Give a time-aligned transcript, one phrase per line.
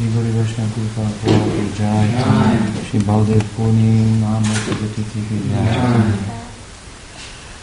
[0.00, 4.32] श्री गुरु वैष्णव कृपा की जय श्री बलदेव पूर्णिमा
[4.76, 5.74] तिथि की जय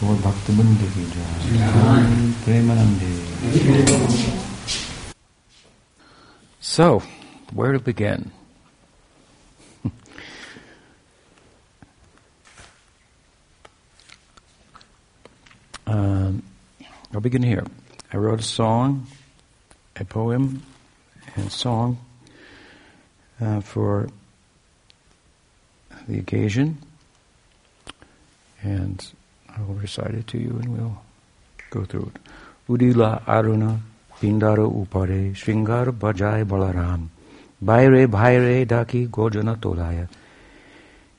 [0.07, 3.11] और भक्तबिंद की जय प्रेमानंदे
[6.61, 6.85] So,
[7.53, 8.31] where to begin?
[15.87, 16.43] um,
[17.13, 17.65] I'll begin here.
[18.11, 19.07] I wrote a song,
[19.95, 20.63] a poem,
[21.35, 21.97] and song
[23.40, 24.08] uh, for
[26.08, 26.78] the occasion,
[28.62, 29.12] and
[29.56, 30.98] I will recite it to you and we'll
[31.70, 32.20] go through it.
[32.68, 33.78] Udila Aruna
[34.20, 37.08] Pindara Upare Shringar Bajai Balaram
[37.60, 40.08] Baire Bhaire Daki Gojana Tolaya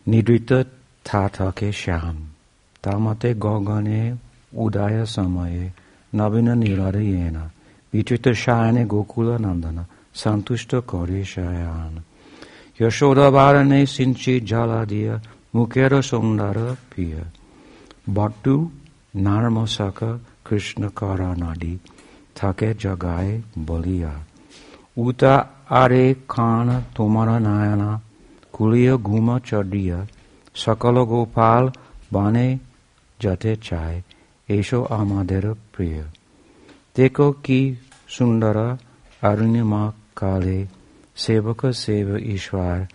[0.07, 0.65] Nidrita
[1.03, 2.31] Tatake Sham
[2.81, 4.17] Tamate Gogane
[4.55, 5.71] Udaya Samaye
[6.13, 7.49] Navina Niradayena
[7.93, 11.23] Vichita Shayane Gokula Nandana Santushta Kore
[12.81, 15.21] यशोदारणे सिंची जलादीय
[15.55, 17.25] मुखेर सुंदर पिय।
[18.09, 18.71] बट्टु
[19.15, 20.03] नर्म सख
[20.45, 21.75] कृष्ण करा नदी
[22.37, 24.13] थके जगाए बलिया।
[24.97, 25.35] उता
[25.71, 28.01] आरे खान तुमर नायना,
[28.53, 30.07] कुलिय घुम चढ़िय।
[30.55, 31.71] सकल गोपाल
[32.13, 32.59] बने
[33.21, 34.03] जते चाय
[34.49, 36.01] ऐसो आमादेर प्रिय।
[36.95, 37.61] देखो की
[38.09, 38.57] सुंदर
[39.23, 40.78] अरुणिमा काले
[41.19, 42.87] Sevaka Seva Ishwar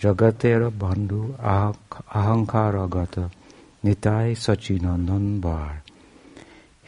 [0.00, 1.20] Jagatera Bandhu
[2.18, 3.26] Ahankara Gata
[3.84, 5.74] Nitai Sachinandan বার।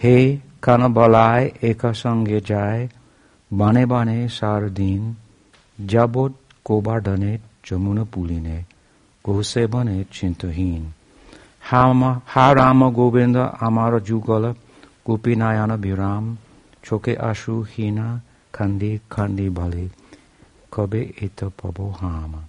[0.03, 0.17] হে
[0.65, 2.83] কানবালায় একা সঙ্গে যায়,
[3.51, 5.03] বানে বানে সার দিন,
[5.93, 6.33] যাবৎ
[6.67, 7.33] কোবাডনে
[7.67, 8.59] যমুনা পুলিনে
[9.25, 10.83] গোসে বনে চিন্তহীন।
[12.33, 14.45] হা রাম গোবিন্দ আমার যুগল
[15.06, 16.25] গোপীনায়ন বিরাম,
[16.87, 18.09] চোখে আশু হীনা,
[18.56, 19.84] খান্দি খান্দি বলে।
[20.70, 22.42] Kobe Ito Pobohama.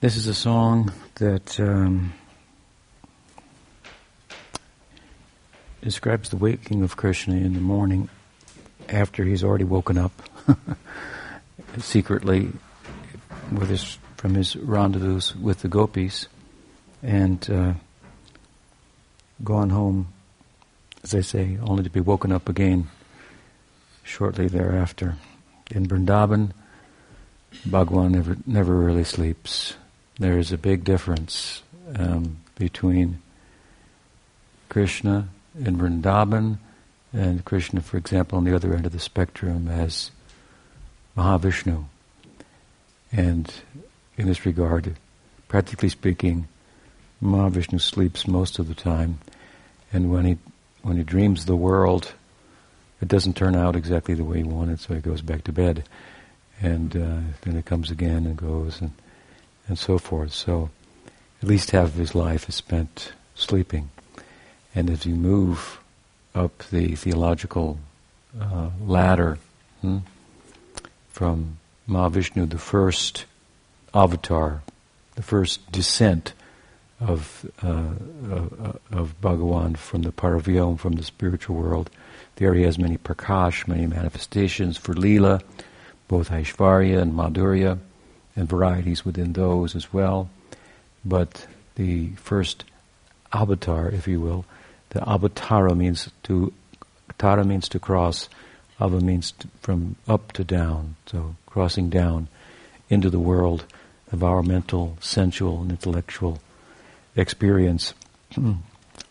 [0.00, 2.14] This is a song that um,
[5.82, 8.08] describes the waking of Krishna in the morning
[8.88, 10.12] after he's already woken up
[11.78, 12.50] secretly
[13.52, 16.28] with his, from his rendezvous with the gopis
[17.02, 17.74] and uh,
[19.44, 20.08] gone home,
[21.04, 22.88] as they say, only to be woken up again
[24.10, 25.16] shortly thereafter.
[25.70, 26.50] In Vrindavan,
[27.64, 29.74] Bhagwan never, never really sleeps
[30.20, 31.62] there is a big difference
[31.96, 33.22] um, between
[34.68, 35.28] Krishna
[35.58, 36.58] in Vrindavan
[37.12, 40.10] and Krishna, for example, on the other end of the spectrum as
[41.16, 41.86] Mahavishnu.
[43.10, 43.52] And
[44.18, 44.96] in this regard,
[45.48, 46.46] practically speaking,
[47.22, 49.20] Mahavishnu sleeps most of the time,
[49.90, 50.38] and when he
[50.82, 52.12] when he dreams the world,
[53.00, 55.84] it doesn't turn out exactly the way he wanted, so he goes back to bed,
[56.60, 58.92] and uh, then it comes again and goes and
[59.68, 60.32] and so forth.
[60.32, 60.70] So
[61.42, 63.90] at least half of his life is spent sleeping.
[64.74, 65.80] And as you move
[66.34, 67.78] up the theological
[68.38, 69.38] uh, ladder
[69.80, 69.98] hmm,
[71.08, 73.24] from Mahavishnu, the first
[73.94, 74.62] avatar,
[75.14, 76.34] the first descent
[77.00, 77.94] of uh,
[78.30, 81.90] uh, of Bhagavan from the Paravyom, from the spiritual world.
[82.36, 85.42] There he has many prakash, many manifestations for Leela,
[86.08, 87.78] both Aishvarya and Madhurya
[88.36, 90.30] and varieties within those as well.
[91.04, 92.64] But the first
[93.32, 94.44] avatar, if you will,
[94.90, 96.52] the avatara means to,
[97.18, 98.28] tara means to cross,
[98.80, 102.28] ava means to, from up to down, so crossing down
[102.88, 103.64] into the world
[104.10, 106.40] of our mental, sensual, and intellectual
[107.14, 107.94] experience.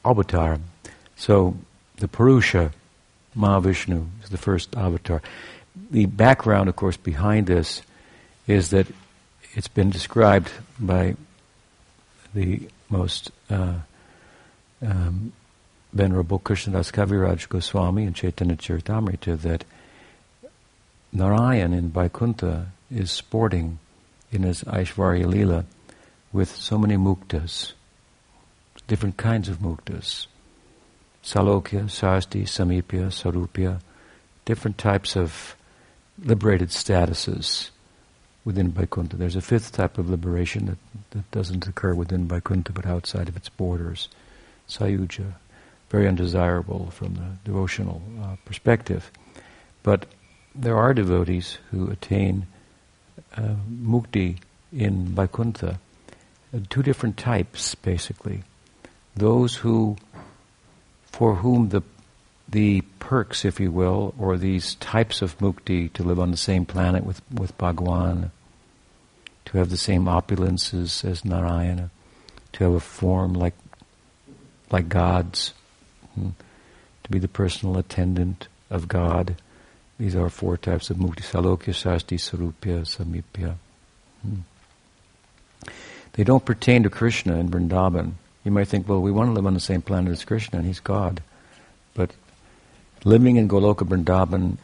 [0.06, 0.59] avatar.
[1.16, 1.57] So
[1.97, 2.72] the Purusha,
[3.39, 5.22] Mahavishnu, is the first avatar.
[5.91, 7.81] The background, of course, behind this
[8.47, 8.88] is that
[9.53, 11.16] it's been described by
[12.33, 13.75] the most uh,
[14.85, 15.31] um,
[15.94, 19.63] Venerable Krishnadas Kaviraj Goswami in Chaitanya Charitamrita that
[21.12, 23.80] Narayan in Vaikuntha is sporting
[24.31, 25.65] in his Aishwarya Leela
[26.31, 27.74] with so many muktas,
[28.88, 30.27] different kinds of muktas.
[31.24, 33.80] Salokya, Sasti, Samipya, Sarupya,
[34.45, 35.56] different types of
[36.24, 37.69] liberated statuses
[38.45, 39.16] within Vaikuntha.
[39.16, 40.77] There's a fifth type of liberation that,
[41.12, 44.10] that doesn't occur within Vaikuntha but outside of its borders.
[44.68, 45.33] Sayuja,
[45.89, 49.12] very undesirable from the devotional uh, perspective.
[49.83, 50.06] But
[50.56, 52.48] there are devotees who attain
[53.36, 54.38] uh, mukti
[54.72, 55.80] in Vaikuntha,
[56.54, 58.44] uh, two different types basically.
[59.15, 59.98] Those who,
[61.11, 61.81] for whom the
[62.51, 66.65] the perks, if you will, or these types of mukti to live on the same
[66.65, 68.31] planet with, with Bhagwan,
[69.45, 71.91] to have the same opulences as Narayana,
[72.53, 73.53] to have a form like
[74.71, 75.53] like God's,
[76.15, 76.29] hmm,
[77.03, 79.35] to be the personal attendant of God.
[80.00, 83.55] These are four types of mukti: salokya, sasti, sarupya, samipya.
[84.21, 85.71] Hmm.
[86.13, 88.13] They don't pertain to Krishna in Vrindavan.
[88.44, 90.68] You might think, well, we want to live on the same planet as Krishna, and
[90.68, 91.21] he's God.
[91.94, 92.12] But
[93.03, 94.57] living in Goloka Vrindavan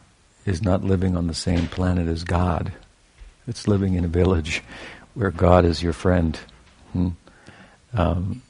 [0.45, 2.71] is not living on the same planet as God.
[3.47, 4.63] It's living in a village
[5.13, 6.39] where God is your friend.
[6.93, 7.09] Hmm?
[7.93, 8.41] Um,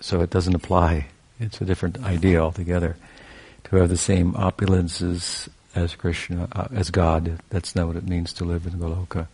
[0.00, 1.06] so it doesn't apply.
[1.40, 2.96] It's a different idea altogether.
[3.64, 8.32] To have the same opulences as Krishna, uh, as God, that's not what it means
[8.34, 9.28] to live in Goloka.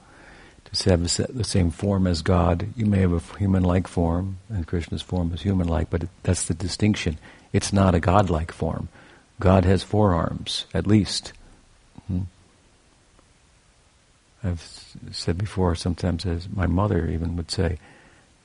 [0.73, 5.03] To have the same form as God, you may have a human-like form, and Krishna's
[5.03, 7.19] form is human-like, but that's the distinction.
[7.53, 8.89] It's not a God-like form.
[9.39, 11.33] God has four arms, at least.
[12.09, 12.23] Hmm?
[14.43, 14.61] I've
[15.13, 17.79] said before, sometimes as my mother even would say,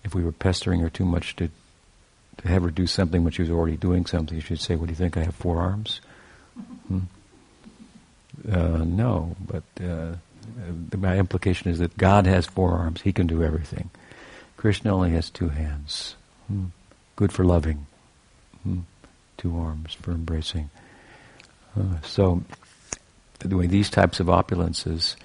[0.03, 1.49] if we were pestering her too much to
[2.37, 4.91] to have her do something when she was already doing something, she'd say, "What do
[4.91, 5.17] you think?
[5.17, 5.99] I have four arms?"
[6.87, 6.99] Hmm?
[8.49, 10.13] Uh, no, but uh,
[10.97, 13.89] my implication is that God has four arms; He can do everything.
[14.57, 16.15] Krishna only has two hands.
[16.47, 16.65] Hmm?
[17.15, 17.85] Good for loving.
[18.63, 18.79] Hmm?
[19.37, 20.69] Two arms for embracing.
[21.79, 22.43] Uh, so,
[23.45, 25.15] way, these types of opulences,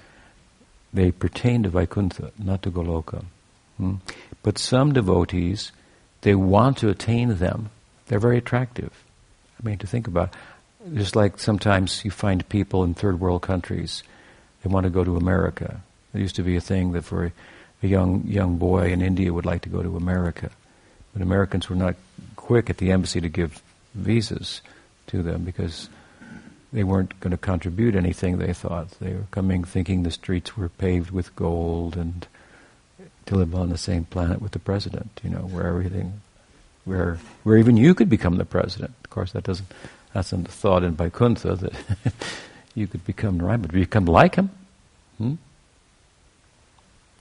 [0.93, 3.25] they pertain to Vaikuntha, not to Goloka.
[3.77, 3.95] Hmm?
[4.41, 5.71] But some devotees,
[6.21, 7.71] they want to attain them.
[8.07, 9.03] They're very attractive.
[9.59, 10.33] I mean, to think about,
[10.93, 14.03] just like sometimes you find people in third world countries,
[14.65, 15.79] they want to go to America.
[16.13, 17.31] It used to be a thing that for a,
[17.87, 20.49] young young boy in India would like to go to America,
[21.13, 21.95] but Americans were not
[22.35, 23.61] quick at the embassy to give
[23.93, 24.61] visas
[25.05, 25.87] to them because
[26.73, 28.89] they weren't going to contribute anything, they thought.
[28.99, 32.25] They were coming thinking the streets were paved with gold and
[33.27, 36.21] to live on the same planet with the president, you know, where everything,
[36.85, 38.95] where, where even you could become the president.
[39.03, 39.71] Of course, that doesn't,
[40.11, 41.73] that's not thought in Vaikuntha that
[42.75, 44.51] you could become right, but become like him.
[45.17, 45.35] Hmm?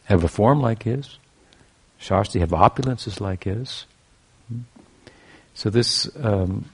[0.05, 1.17] Have a form like his.
[2.01, 3.87] Shasti have opulences like his.
[4.49, 4.61] Hmm?
[5.55, 6.67] So this um,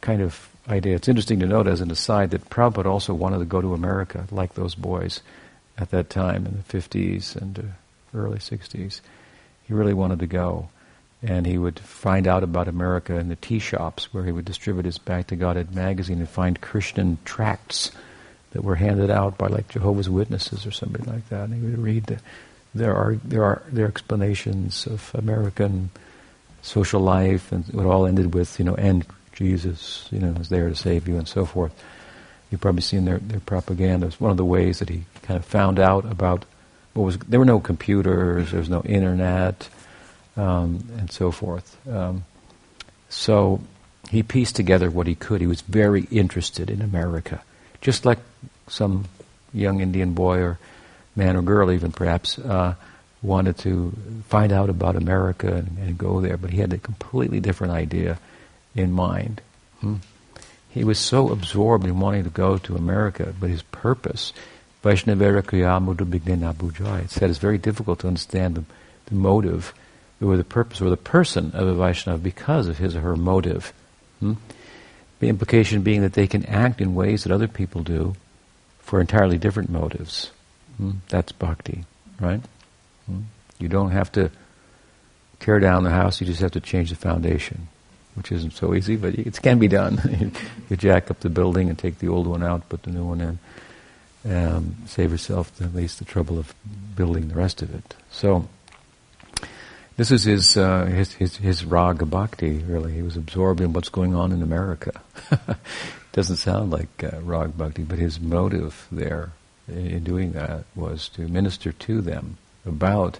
[0.00, 0.96] kind of idea.
[0.96, 4.26] It's interesting to note, as an aside, that Prabhupada also wanted to go to America,
[4.30, 5.22] like those boys
[5.78, 9.00] at that time in the 50s and uh, early 60s.
[9.66, 10.68] He really wanted to go.
[11.26, 14.84] And he would find out about America in the tea shops where he would distribute
[14.84, 17.90] his Back to Godhead magazine and find Christian tracts
[18.52, 21.44] that were handed out by like Jehovah's Witnesses or somebody like that.
[21.44, 22.20] And he would read the,
[22.74, 25.90] there are there are their explanations of American
[26.62, 30.68] social life, and it all ended with you know and Jesus, you know, is there
[30.68, 31.72] to save you and so forth.
[32.50, 34.06] You've probably seen their, their propaganda.
[34.06, 36.44] It's one of the ways that he kind of found out about
[36.94, 39.68] what was, there were no computers, there was no internet,
[40.36, 41.76] um, and so forth.
[41.88, 42.24] Um,
[43.08, 43.60] so
[44.10, 45.40] he pieced together what he could.
[45.40, 47.42] He was very interested in America,
[47.80, 48.18] just like
[48.68, 49.06] some
[49.52, 50.58] young Indian boy or
[51.16, 52.74] man or girl, even perhaps, uh,
[53.22, 53.92] wanted to
[54.28, 56.36] find out about America and, and, go there.
[56.36, 58.18] But he had a completely different idea
[58.74, 59.40] in mind.
[59.80, 59.96] Hmm?
[60.68, 64.32] He was so absorbed in wanting to go to America, but his purpose,
[64.82, 68.64] Vaishnavera Kriyamudu Bignena Bujai, it said it's very difficult to understand the,
[69.06, 69.72] the motive
[70.22, 73.72] or the purpose or the person of a Vaishnava because of his or her motive.
[74.20, 74.34] Hmm?
[75.20, 78.14] The implication being that they can act in ways that other people do
[78.80, 80.30] for entirely different motives.
[80.76, 80.92] Hmm?
[81.08, 81.84] That's bhakti,
[82.20, 82.40] right?
[83.06, 83.22] Hmm?
[83.58, 84.30] You don't have to
[85.40, 87.68] tear down the house, you just have to change the foundation
[88.14, 90.32] which isn't so easy, but it can be done.
[90.70, 93.20] you jack up the building and take the old one out, put the new one
[93.20, 93.38] in.
[94.26, 96.54] Um, save yourself at least the trouble of
[96.96, 97.94] building the rest of it.
[98.10, 98.48] So,
[99.96, 102.92] this is his, uh, his, his, his raga bhakti, really.
[102.92, 105.00] He was absorbed in what's going on in America.
[106.12, 109.32] Doesn't sound like uh, raga bhakti, but his motive there
[109.68, 112.36] in doing that was to minister to them
[112.66, 113.18] about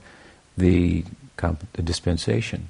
[0.56, 1.04] the,
[1.36, 2.68] comp- the dispensation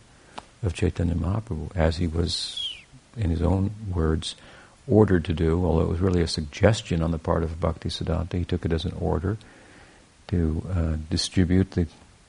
[0.63, 2.75] of Chaitanya Mahaprabhu, as he was,
[3.17, 4.35] in his own words,
[4.87, 8.35] ordered to do, although it was really a suggestion on the part of Bhakti Siddhanta.
[8.35, 9.39] He took it as an order
[10.29, 11.87] to uh, distribute the,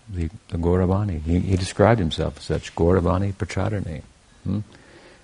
[0.09, 1.21] the, the Gauravani.
[1.21, 4.03] He, he, described himself as such, Gauravani Pracharane,
[4.43, 4.59] hmm?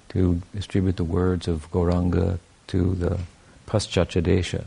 [0.10, 3.20] to distribute the words of Gauranga to the
[3.68, 4.66] Paschachadesha,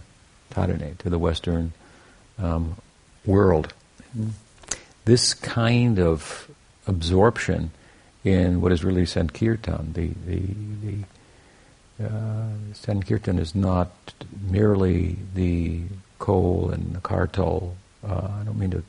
[0.52, 1.73] Tarane, to the Western
[2.38, 2.76] um,
[3.25, 3.73] world.
[4.12, 4.28] Hmm?
[5.04, 6.50] This kind of
[6.87, 7.71] absorption
[8.25, 10.40] in what is really Sankirtan, the, the,
[10.83, 13.90] the uh, Sankirtan is not
[14.50, 15.83] merely the
[16.18, 17.75] khol and the kartal.
[18.02, 18.83] Uh, I don't mean to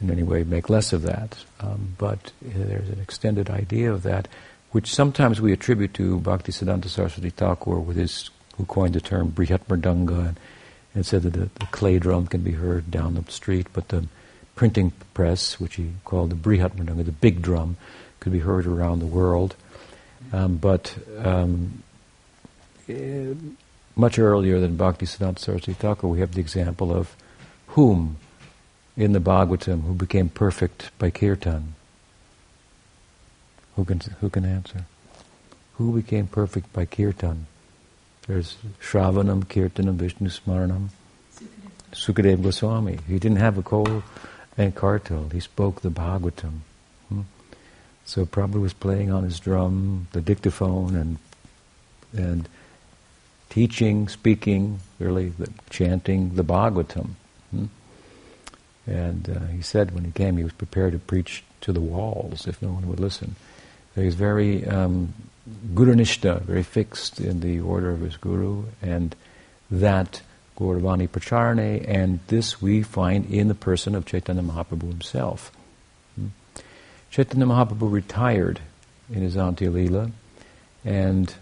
[0.00, 4.28] in any way make less of that, um, but there's an extended idea of that,
[4.72, 9.66] which sometimes we attribute to Bhaktisiddhanta Saraswati Thakur, with his who coined the term Brihat
[9.66, 10.40] Mridanga, and,
[10.94, 14.06] and said that the, the, clay drum can be heard down the street, but the
[14.54, 17.76] printing press, which he called the Brihat Mridanga, the big drum,
[18.20, 19.54] could be heard around the world.
[20.32, 21.82] Um, but um,
[22.88, 23.34] eh,
[23.94, 27.14] much earlier than Bhakti Siddhanta Saraswati Thakur, we have the example of
[27.68, 28.16] whom
[28.96, 31.74] in the Bhagavatam who became perfect by kirtan?
[33.76, 34.86] Who can, who can answer?
[35.74, 37.46] Who became perfect by kirtan?
[38.26, 40.88] There's Shravanam, Kirtanam, Vishnu Smaranam.
[41.92, 42.98] Sukadeva Goswami.
[43.06, 44.02] He didn't have a khol
[44.58, 45.32] and kartal.
[45.32, 46.60] He spoke the Bhagavatam.
[47.08, 47.22] Hmm?
[48.04, 51.18] So Prabhupada was playing on his drum, the dictaphone, and
[52.12, 52.48] and
[53.48, 57.10] teaching, speaking, really the, chanting the Bhagavatam.
[57.50, 57.66] Hmm?
[58.86, 62.46] And uh, he said when he came, he was prepared to preach to the walls
[62.46, 63.36] if no one would listen.
[63.94, 65.14] So he was very um,
[65.74, 69.14] gurunishta, very fixed in the order of his guru, and
[69.70, 70.22] that
[70.56, 75.52] Gauravani Pracharane, and this we find in the person of Chaitanya Mahaprabhu himself.
[77.10, 78.60] Chaitanya Mahaprabhu retired
[79.10, 80.12] in his Antya
[80.84, 81.34] and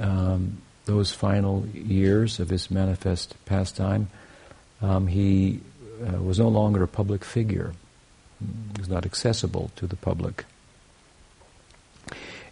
[0.00, 4.08] um, those final years of his manifest pastime,
[4.80, 5.60] um, he
[6.00, 7.72] uh, was no longer a public figure.
[8.40, 10.44] He was not accessible to the public.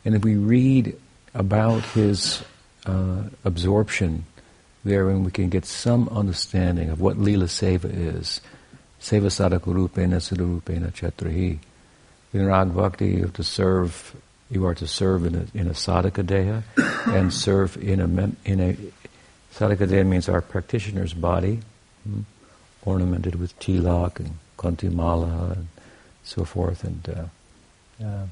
[0.04, 0.96] And if we read
[1.34, 2.42] about his
[2.86, 4.24] uh, absorption
[4.84, 8.40] therein, we can get some understanding of what Lila Seva is.
[9.00, 11.58] Seva sadhakurupena siddharupena chatrahi
[12.36, 14.14] in rag you have to serve.
[14.50, 16.62] You are to serve in a, in a sadhaka deha,
[17.12, 18.04] and serve in a
[18.48, 18.76] in a
[19.52, 21.60] sadhaka deha means our practitioner's body,
[22.04, 22.20] hmm,
[22.86, 25.68] ornamented with tilak and kantimala and
[26.24, 28.26] so forth, and uh, uh,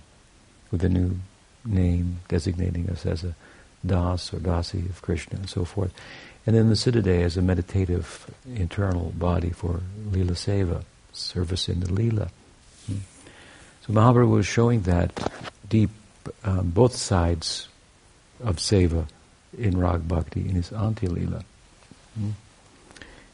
[0.71, 1.19] with a new
[1.65, 3.35] name designating us as a
[3.85, 5.93] das or dasi of Krishna and so forth.
[6.47, 9.81] And then the Siddhadeha as a meditative internal body for
[10.11, 10.83] Lila Seva,
[11.13, 12.31] service in the Lila.
[12.87, 12.99] Hmm.
[13.87, 15.31] So Mahaprabhu was showing that
[15.69, 15.91] deep,
[16.43, 17.69] um, both sides
[18.43, 19.07] of seva
[19.57, 21.45] in Rag Bhakti in his Antya
[22.15, 22.31] Hmm?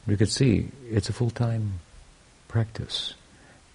[0.07, 1.81] We could see it's a full-time
[2.49, 3.15] practice.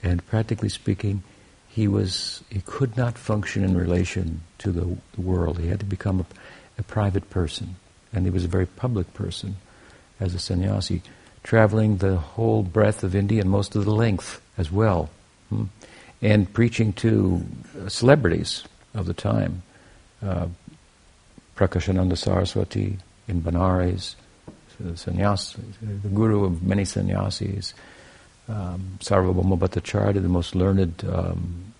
[0.03, 1.23] And practically speaking,
[1.67, 5.59] he was he could not function in relation to the, world.
[5.59, 6.25] He had to become a,
[6.79, 7.75] a, private person,
[8.13, 9.57] and he was a very public person
[10.19, 11.01] as a sannyasi,
[11.43, 15.09] traveling the whole breadth of India and most of the length as well.
[15.49, 15.65] Hmm?
[16.21, 17.45] and preaching to
[17.87, 18.63] celebrities
[18.93, 19.61] of the time.
[20.23, 20.47] Uh,
[21.55, 24.15] Prakashananda Saraswati in Benares,
[24.93, 27.73] sannyas, the guru of many sannyasis,
[28.47, 31.73] um, Sarvabhauma Bhattacharya, the most learned um,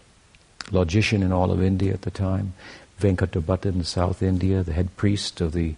[0.71, 2.53] logician in all of India at the time,
[2.99, 5.75] Venkata in South India, the head priest of the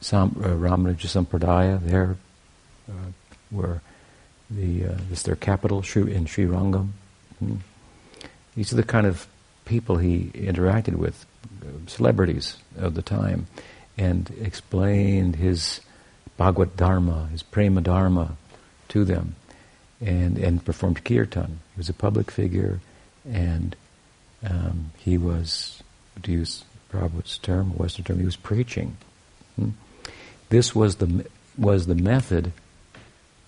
[0.00, 2.16] Sam, uh, Ramanuja Sampradaya, there
[2.88, 2.92] uh,
[3.50, 3.82] where
[4.50, 6.90] the, uh, this their capital in Sri Rangam.
[7.38, 7.56] Hmm.
[8.54, 9.26] These are the kind of
[9.64, 11.26] people he interacted with,
[11.86, 13.46] celebrities of the time,
[13.96, 15.80] and explained his
[16.38, 18.36] Bhagavad Dharma, his Prema Dharma
[18.88, 19.36] to them,
[20.00, 21.60] and, and performed kirtan.
[21.74, 22.80] He was a public figure,
[23.30, 23.76] and
[24.42, 25.82] um, he was,
[26.22, 28.96] to use Prabhupada's term, Western term, he was preaching.
[29.56, 29.70] Hmm?
[30.48, 31.26] This was the,
[31.58, 32.52] was the method,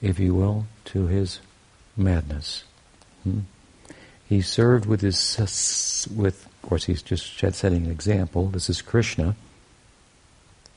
[0.02, 1.40] if you will, to his
[1.96, 2.64] madness.
[3.24, 3.40] Hmm?
[4.30, 8.46] he served with his, with, of course, he's just setting an example.
[8.46, 9.34] This is Krishna,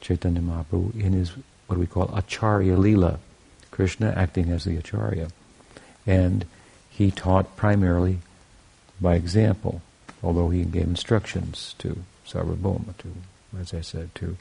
[0.01, 1.33] Chaitanya Mahaprabhu, in his,
[1.73, 3.19] what we call Acharya Lila.
[3.73, 5.29] Krishna acting as the Acharya.
[6.05, 6.45] And
[6.91, 8.19] he taught primarily
[9.01, 9.81] by example,
[10.21, 13.11] although he gave instructions to Sarvabhauma, to,
[13.59, 14.37] as I said, to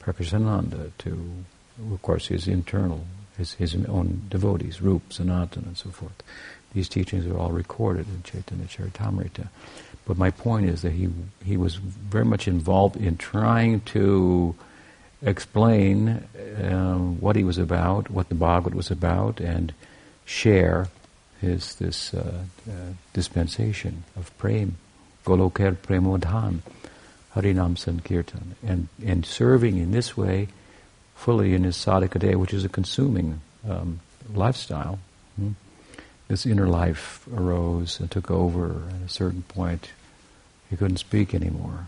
[0.00, 1.44] Prakashananda, to,
[1.90, 3.06] of course, his internal,
[3.38, 6.22] his, his own devotees, Rup, Sanatan, and so forth.
[6.74, 9.48] These teachings are all recorded in Chaitanya Charitamrita.
[10.04, 11.08] But my point is that he,
[11.42, 14.54] he was very much involved in trying to
[15.22, 16.26] explain
[16.62, 19.72] um, what he was about, what the Bhagavad was about, and
[20.24, 20.88] share
[21.40, 22.72] his this uh, uh,
[23.12, 24.76] dispensation of prem,
[25.24, 26.60] Goloker Premodhan,
[27.34, 30.48] Harinam Sankirtan, and and serving in this way
[31.14, 34.00] fully in his sadhaka deha, which is a consuming um,
[34.34, 34.98] lifestyle.
[35.36, 35.52] Hmm?
[36.28, 38.82] this inner life arose and took over.
[38.88, 39.90] At a certain point,
[40.68, 41.86] he couldn't speak anymore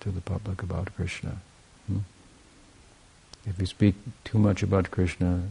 [0.00, 1.38] to the public about Krishna.
[3.46, 3.94] If you speak
[4.24, 5.42] too much about Krishna,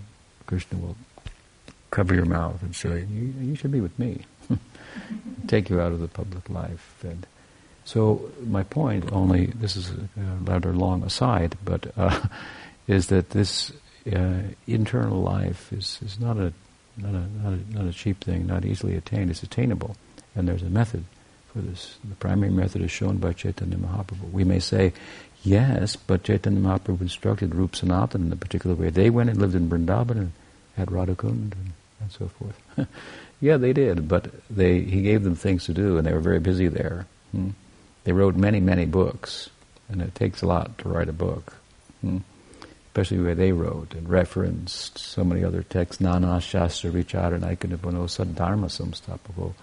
[0.45, 0.95] Krishna will
[1.89, 4.25] cover your mouth and say, "You, you should be with me."
[5.47, 7.03] Take you out of the public life.
[7.03, 7.25] And
[7.83, 10.07] so, my point, only this is a
[10.43, 12.19] rather long aside, but uh,
[12.87, 13.71] is that this
[14.11, 16.53] uh, internal life is, is not a
[16.97, 19.29] not a, not a not a cheap thing, not easily attained.
[19.29, 19.95] It's attainable,
[20.35, 21.05] and there's a method
[21.51, 21.97] for this.
[22.07, 24.31] The primary method is shown by Chaitanya Mahaprabhu.
[24.31, 24.93] We may say,
[25.43, 28.89] yes, but Chaitanya Mahaprabhu instructed Rup Sanatan in a particular way.
[28.89, 30.31] They went and lived in Vrindavan and
[30.77, 32.87] had Radhakund and, and so forth.
[33.41, 36.39] yeah, they did, but they he gave them things to do, and they were very
[36.39, 37.07] busy there.
[37.31, 37.49] Hmm?
[38.03, 39.49] They wrote many, many books,
[39.89, 41.53] and it takes a lot to write a book.
[42.01, 42.19] Hmm?
[42.87, 48.67] Especially where they wrote and referenced so many other texts, Nana Shastra Vicharana Ikanipano Sadharma
[48.67, 49.53] Samstapavo.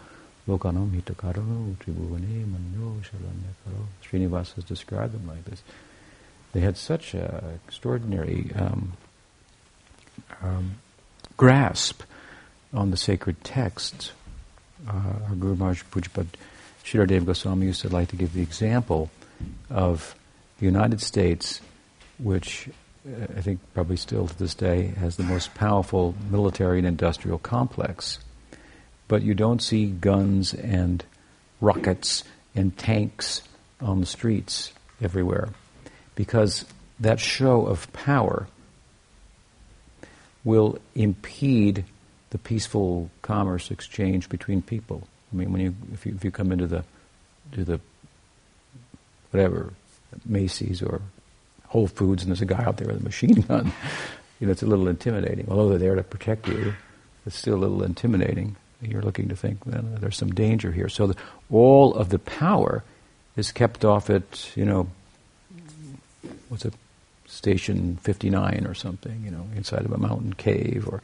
[0.48, 3.84] Lokanam hitakaro tribhuvane manyo shalanyakaro.
[4.02, 5.62] Srinivas has described them like this.
[6.52, 8.94] They had such an extraordinary um,
[10.42, 10.76] um,
[11.36, 12.02] grasp
[12.72, 14.12] on the sacred texts.
[14.88, 14.92] Uh,
[15.28, 16.28] our Guru Maharaj Pujapad
[16.82, 19.10] Sridhar Goswami used to like to give the example
[19.68, 20.14] of
[20.58, 21.60] the United States,
[22.18, 22.70] which
[23.06, 27.38] uh, I think probably still to this day has the most powerful military and industrial
[27.38, 28.18] complex
[29.08, 31.04] but you don't see guns and
[31.60, 32.24] rockets
[32.54, 33.42] and tanks
[33.80, 35.48] on the streets everywhere
[36.14, 36.64] because
[37.00, 38.46] that show of power
[40.44, 41.84] will impede
[42.30, 45.06] the peaceful commerce exchange between people.
[45.32, 46.84] I mean, when you if you, if you come into the
[47.52, 47.80] to the
[49.30, 49.72] whatever
[50.24, 51.00] Macy's or
[51.66, 53.72] Whole Foods and there's a guy out there with a machine gun,
[54.40, 55.46] you know, it's a little intimidating.
[55.50, 56.74] Although they're there to protect you,
[57.26, 60.88] it's still a little intimidating you're looking to think then there's some danger here.
[60.88, 61.16] So the,
[61.50, 62.84] all of the power
[63.36, 64.88] is kept off at, you know,
[66.48, 66.74] what's it,
[67.26, 71.02] station 59 or something, you know, inside of a mountain cave or,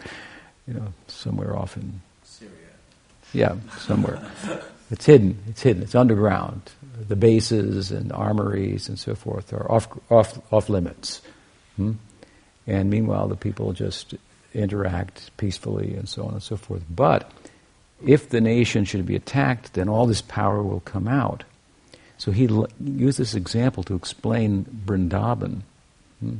[0.66, 2.53] you know, somewhere off in Syria.
[3.33, 4.20] Yeah, somewhere.
[4.90, 5.38] it's hidden.
[5.48, 5.83] It's hidden.
[5.83, 6.70] It's underground.
[7.09, 11.20] The bases and armories and so forth are off off off limits.
[11.77, 11.92] Hmm?
[12.66, 14.14] And meanwhile, the people just
[14.55, 16.83] interact peacefully and so on and so forth.
[16.88, 17.31] But
[18.07, 21.45] if the nation should be attacked, then all this power will come out.
[22.19, 25.62] So he l- used this example to explain Vrindavan.
[26.21, 26.37] Hmm.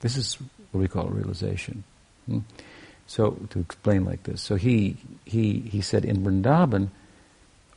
[0.00, 0.34] This is
[0.70, 1.84] what we call realization.
[2.26, 2.40] Hmm.
[3.06, 6.88] So to explain like this, so he he he said in Vrindavan,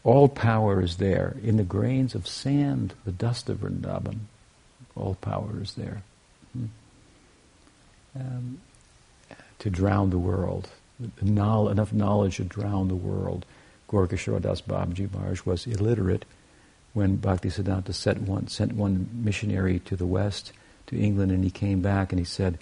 [0.03, 4.21] all power is there in the grains of sand, the dust of Vrindavan.
[4.95, 6.01] All power is there
[6.53, 6.65] hmm.
[8.15, 8.59] um,
[9.59, 10.69] to drown the world
[11.21, 13.45] enough knowledge to drown the world.
[13.89, 16.25] Gorkishore Das Babaji Maharaj was illiterate
[16.93, 20.51] when Bhaktisiddhanta sent one, sent one missionary to the West,
[20.87, 22.57] to England, and he came back and he said,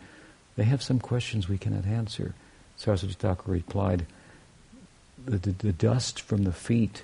[0.56, 2.34] they have some questions we cannot answer.
[2.78, 4.06] Saraswati Thakur replied,
[5.26, 7.04] the, the, the, dust from the feet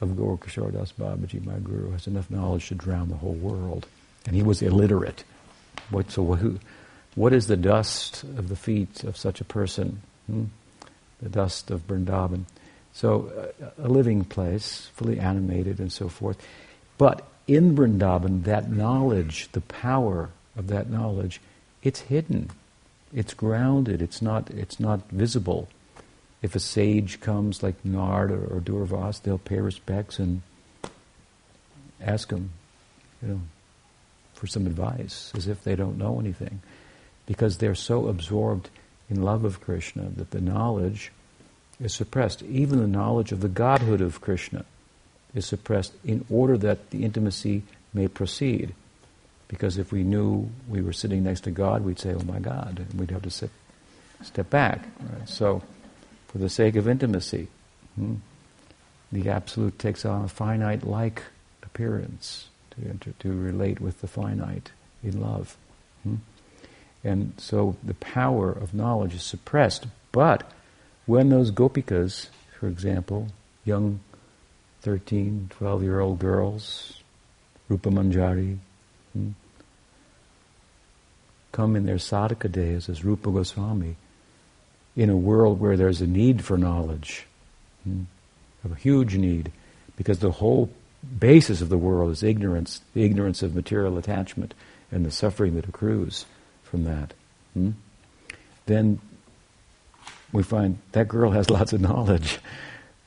[0.00, 3.86] of Gorkishore Das Babaji, my guru, has enough knowledge to drown the whole world.
[4.26, 5.24] And he was illiterate.
[5.90, 6.58] What, so who,
[7.14, 10.02] what is the dust of the feet of such a person?
[10.30, 10.44] Hmm?
[11.20, 12.44] The dust of Vrindavan.
[12.92, 16.44] So, uh, a living place, fully animated and so forth.
[16.96, 21.40] But in Vrindavan, that knowledge, the power of that knowledge,
[21.82, 22.50] it's hidden.
[23.14, 24.02] It's grounded.
[24.02, 25.68] It's not, it's not visible.
[26.42, 30.42] If a sage comes like Nard or, or Durvas, they'll pay respects and
[32.00, 32.50] ask him,
[33.22, 33.40] you know,
[34.34, 36.60] for some advice, as if they don't know anything.
[37.26, 38.70] Because they're so absorbed
[39.10, 41.12] in love of Krishna that the knowledge
[41.80, 42.42] is suppressed.
[42.42, 44.64] Even the knowledge of the godhood of Krishna
[45.34, 48.74] is suppressed in order that the intimacy may proceed.
[49.46, 52.84] Because if we knew we were sitting next to God, we'd say, "Oh my God,"
[52.90, 53.50] and we'd have to sit,
[54.22, 54.86] step back.
[55.00, 55.28] Right?
[55.28, 55.62] So,
[56.26, 57.48] for the sake of intimacy,
[57.94, 58.16] hmm,
[59.10, 61.22] the absolute takes on a finite-like
[61.62, 64.70] appearance to, to relate with the finite
[65.02, 65.56] in love.
[66.02, 66.16] Hmm?
[67.04, 69.86] And so the power of knowledge is suppressed.
[70.12, 70.50] But
[71.06, 73.28] when those gopikas, for example,
[73.64, 74.00] young
[74.82, 77.00] 13, 12 year old girls,
[77.68, 78.58] Rupa Manjari,
[79.12, 79.30] hmm,
[81.52, 83.96] come in their sadhaka deha as Rupa Goswami,
[84.96, 87.26] in a world where there's a need for knowledge,
[87.84, 88.02] hmm,
[88.70, 89.52] a huge need,
[89.96, 90.70] because the whole
[91.18, 94.54] basis of the world is ignorance, the ignorance of material attachment
[94.90, 96.26] and the suffering that accrues
[96.70, 97.14] from that.
[97.54, 97.70] Hmm?
[98.66, 99.00] Then
[100.32, 102.38] we find that girl has lots of knowledge.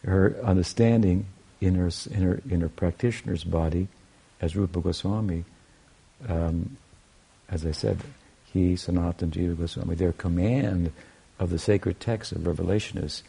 [0.04, 1.28] Her understanding
[1.60, 3.88] in her in her in her practitioner's body,
[4.40, 5.46] as Rupa Goswami,
[6.28, 6.78] um,
[7.50, 8.00] as I said,
[8.52, 10.92] he, Sanatana Jiva Goswami, their command
[11.40, 13.24] of the sacred text of Revelation is,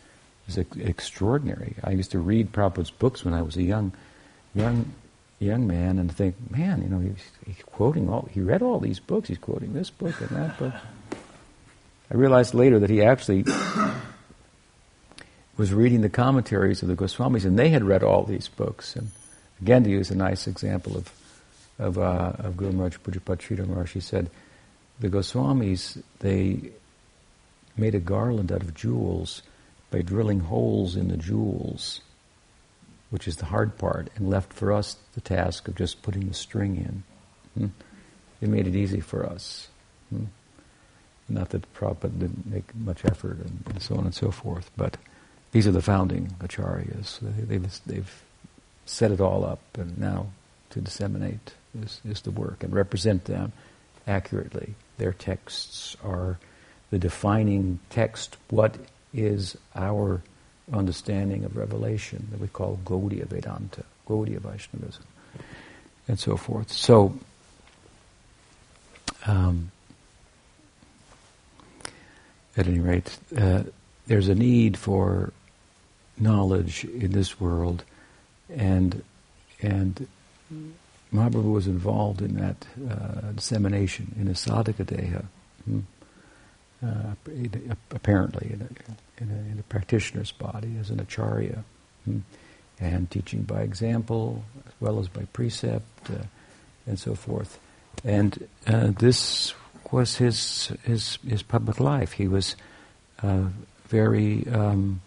[0.49, 1.77] is extraordinary.
[1.85, 3.93] I used to read Prabhupada's books when I was a young,
[4.55, 4.93] young,
[5.43, 9.01] young man and think, man, you know, he's, he's quoting all, he read all these
[9.01, 10.75] books, he's quoting this book and that book.
[12.11, 13.45] I realized later that he actually
[15.57, 18.97] was reading the commentaries of the Goswamis, and they had read all these books.
[18.97, 19.11] And
[19.61, 21.11] again, to use a nice example of
[21.79, 24.31] of, uh, of Guru Maharaj Pujapad Sridhar Maharaj, he said,
[25.01, 26.71] the Goswamis, they
[27.77, 29.43] made a garland out of jewels
[29.91, 32.01] by drilling holes in the jewels,
[33.13, 36.35] which is the hard part, and left for us the task of just putting the
[36.35, 37.03] string in.
[37.55, 37.73] Hmm?
[38.41, 39.69] They made it easy for us.
[40.09, 40.25] Hmm?
[41.29, 44.97] Not that Prabhupada didn't make much effort and, and, so on and so forth, but
[45.51, 47.21] these are the founding acharyas.
[47.21, 48.23] They, they've, they've
[48.87, 50.29] set it all up, and now
[50.71, 53.53] to disseminate is, is the work and represent them
[54.07, 54.75] accurately.
[54.97, 56.39] Their texts are
[56.89, 58.39] the defining text.
[58.49, 58.79] What
[59.13, 60.23] is our
[60.73, 65.05] understanding of revelation that we call Gaudiya Vedanta, Gaudiya Vaishnavism,
[66.09, 66.71] and so forth.
[66.71, 67.19] So,
[69.27, 69.71] um,
[72.57, 73.65] at any rate, uh,
[74.07, 75.33] there's a need for
[76.19, 77.85] knowledge in this world,
[78.51, 79.03] and
[79.61, 80.07] and
[81.13, 85.25] Mahaprabhu was involved in that uh, dissemination in a sadhaka deha,
[85.65, 85.81] hmm?
[86.85, 87.15] Uh,
[87.91, 91.65] apparently in a, in, a, in a, practitioner's body as an acharya,
[92.05, 92.19] hmm?
[92.81, 96.25] and teaching by example as well as by precept uh,
[96.87, 97.59] and so forth.
[98.05, 99.55] And uh, this
[99.91, 102.13] was his, his, his public life.
[102.13, 102.57] He was
[103.23, 103.45] uh,
[103.87, 105.01] very um,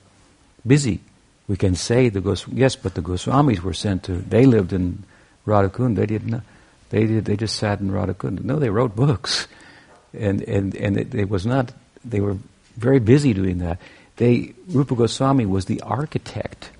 [0.66, 1.02] busy.
[1.48, 4.14] We can say the Gos- yes, but the Goswamis were sent to.
[4.14, 5.04] They lived in
[5.46, 5.96] Radhakund.
[5.96, 6.42] They didn't.
[6.90, 7.26] They did.
[7.26, 8.44] They just sat in Radhakund.
[8.44, 9.48] No, they wrote books,
[10.16, 11.74] and and and it, it, was not.
[12.04, 12.38] They were
[12.78, 13.80] very busy doing that.
[14.18, 16.72] They Rupa Goswami was the architect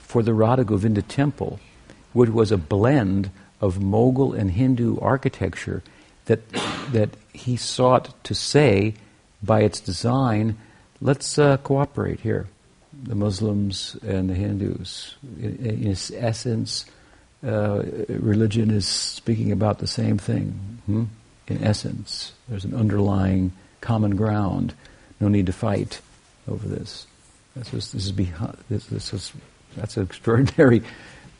[0.00, 1.60] for the Radha Govinda temple,
[2.12, 5.82] which was a blend of Mughal and Hindu architecture
[6.26, 6.40] that
[6.92, 8.94] that he sought to say
[9.42, 10.56] by its design,
[11.00, 12.46] let's uh, cooperate here,
[13.02, 15.16] the Muslims and the Hindus.
[15.38, 16.84] In, in its essence
[17.42, 20.80] uh, religion is speaking about the same thing.
[20.86, 21.04] Hmm?
[21.50, 24.72] In essence, there's an underlying common ground.
[25.20, 26.00] No need to fight
[26.48, 27.06] over this.
[27.56, 29.32] This is, this is, behind, this, this is
[29.76, 30.82] that's an extraordinary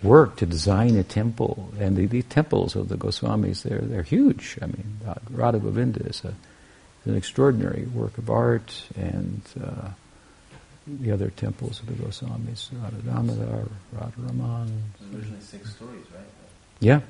[0.03, 1.73] work to design a temple.
[1.79, 4.59] And the, the, temples of the Goswamis, they're, they're huge.
[4.61, 4.99] I mean,
[5.31, 6.35] Radha Govinda is, a,
[7.05, 9.91] an extraordinary work of art, and uh,
[10.87, 14.83] the other temples of the Goswamis, Radha Damodar, Radha Raman.
[15.15, 16.25] Originally six stories, right?
[16.81, 17.01] Yeah,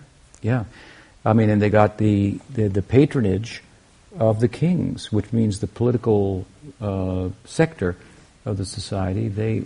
[0.42, 0.64] yeah.
[1.24, 3.62] I mean, and they got the, the, the patronage
[4.18, 6.46] of the kings, which means the political
[6.80, 7.96] uh, sector
[8.44, 9.28] of the society.
[9.28, 9.64] They,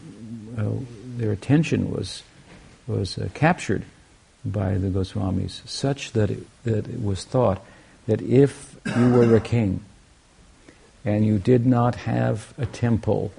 [0.58, 0.70] uh,
[1.16, 2.22] their attention was
[2.86, 3.84] was uh, captured
[4.44, 7.64] by the Goswamis, such that it, that it was thought
[8.06, 9.82] that if you were a king
[11.04, 13.32] and you did not have a temple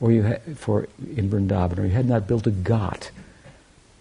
[0.00, 3.10] or you had, for in Vrindavan, or you had not built a ghat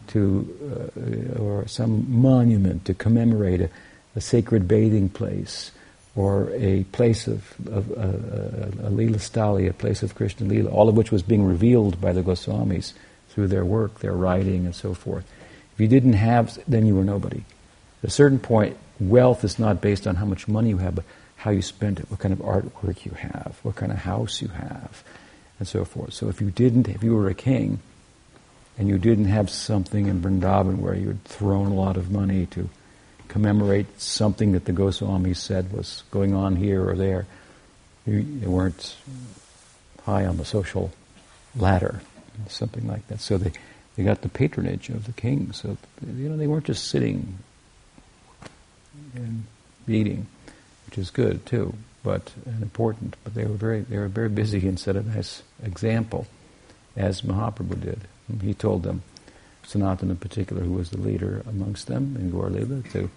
[0.09, 0.93] to,
[1.37, 3.69] uh, or some monument to commemorate a,
[4.15, 5.71] a, sacred bathing place,
[6.15, 10.71] or a place of, of uh, a, a Leela Stali, a place of Krishna Leela,
[10.71, 12.93] all of which was being revealed by the Goswamis
[13.29, 15.25] through their work, their writing, and so forth.
[15.73, 17.43] If you didn't have, then you were nobody.
[18.03, 21.05] At a certain point, wealth is not based on how much money you have, but
[21.35, 24.47] how you spend it, what kind of artwork you have, what kind of house you
[24.47, 25.03] have
[25.59, 26.13] and so forth.
[26.13, 27.79] So if you didn't, if you were a king,
[28.77, 32.45] and you didn't have something in Vrindavan where you had thrown a lot of money
[32.47, 32.69] to
[33.27, 37.25] commemorate something that the Goswamis said was going on here or there,
[38.05, 38.95] you, you weren't
[40.03, 40.91] high on the social
[41.55, 42.01] ladder,
[42.47, 43.19] something like that.
[43.19, 43.51] So they,
[43.95, 45.51] they got the patronage of the king.
[45.53, 47.37] So you know they weren't just sitting
[49.15, 49.45] and
[49.87, 50.27] eating,
[50.85, 51.73] which is good too
[52.05, 53.17] but and important.
[53.25, 56.27] But they were very they were very busy and set a nice example,
[56.95, 57.99] as Mahaprabhu did.
[58.41, 59.03] He told them,
[59.63, 63.09] Sanatana in particular, who was the leader amongst them in Gaur to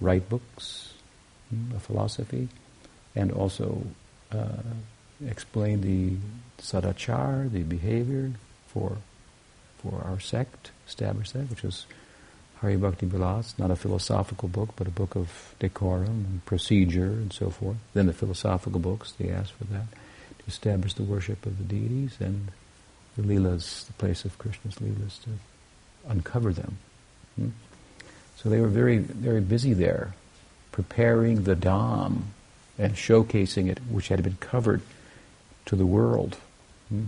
[0.00, 0.94] write books
[1.50, 2.48] hmm, of philosophy,
[3.14, 3.84] and also
[4.32, 4.62] uh,
[5.26, 6.16] explain the
[6.62, 8.32] sadachar, the behavior
[8.68, 8.98] for
[9.82, 11.86] for our sect, establish that, which was
[12.60, 17.32] Hari Bhakti Vilas, not a philosophical book, but a book of decorum and procedure and
[17.32, 17.76] so forth.
[17.92, 19.90] Then the philosophical books, they asked for that,
[20.38, 22.52] to establish the worship of the deities, and
[23.16, 25.30] the Leelas, the place of Krishna's Leelas, to
[26.08, 26.78] uncover them.
[27.36, 27.48] Hmm?
[28.36, 30.14] So they were very, very busy there.
[30.72, 32.22] preparing the Dham
[32.78, 34.80] and showcasing it, which had been covered
[35.66, 36.38] to the world.
[36.88, 37.04] Hmm?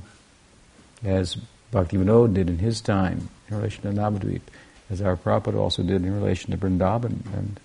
[1.02, 1.36] As
[1.72, 4.42] Bhaktivinoda did in his time in relation to Navadvip,
[4.90, 7.58] as our Prabhupada also did in relation to Vrindavan and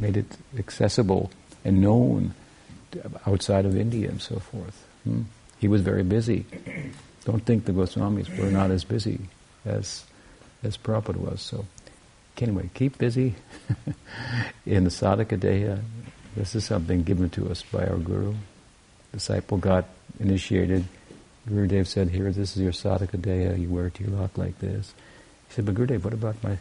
[0.00, 1.30] made it accessible
[1.64, 2.34] and known
[3.26, 4.86] outside of India and so forth.
[5.04, 5.22] Hmm?
[5.58, 6.46] He was very busy.
[7.28, 9.20] Don't think the Goswamis were not as busy
[9.66, 10.06] as
[10.62, 11.42] as Prabhupada was.
[11.42, 11.66] So
[12.40, 13.34] anyway, keep busy
[14.64, 15.82] in the sadhaka deha.
[16.34, 18.34] This is something given to us by our guru.
[19.12, 19.84] Disciple got
[20.18, 20.86] initiated.
[21.46, 23.60] Guru Gurudev said, here, this is your sadhaka deha.
[23.60, 24.94] You wear it to your tilak like this.
[25.48, 26.56] He said, but Gurudev, what about my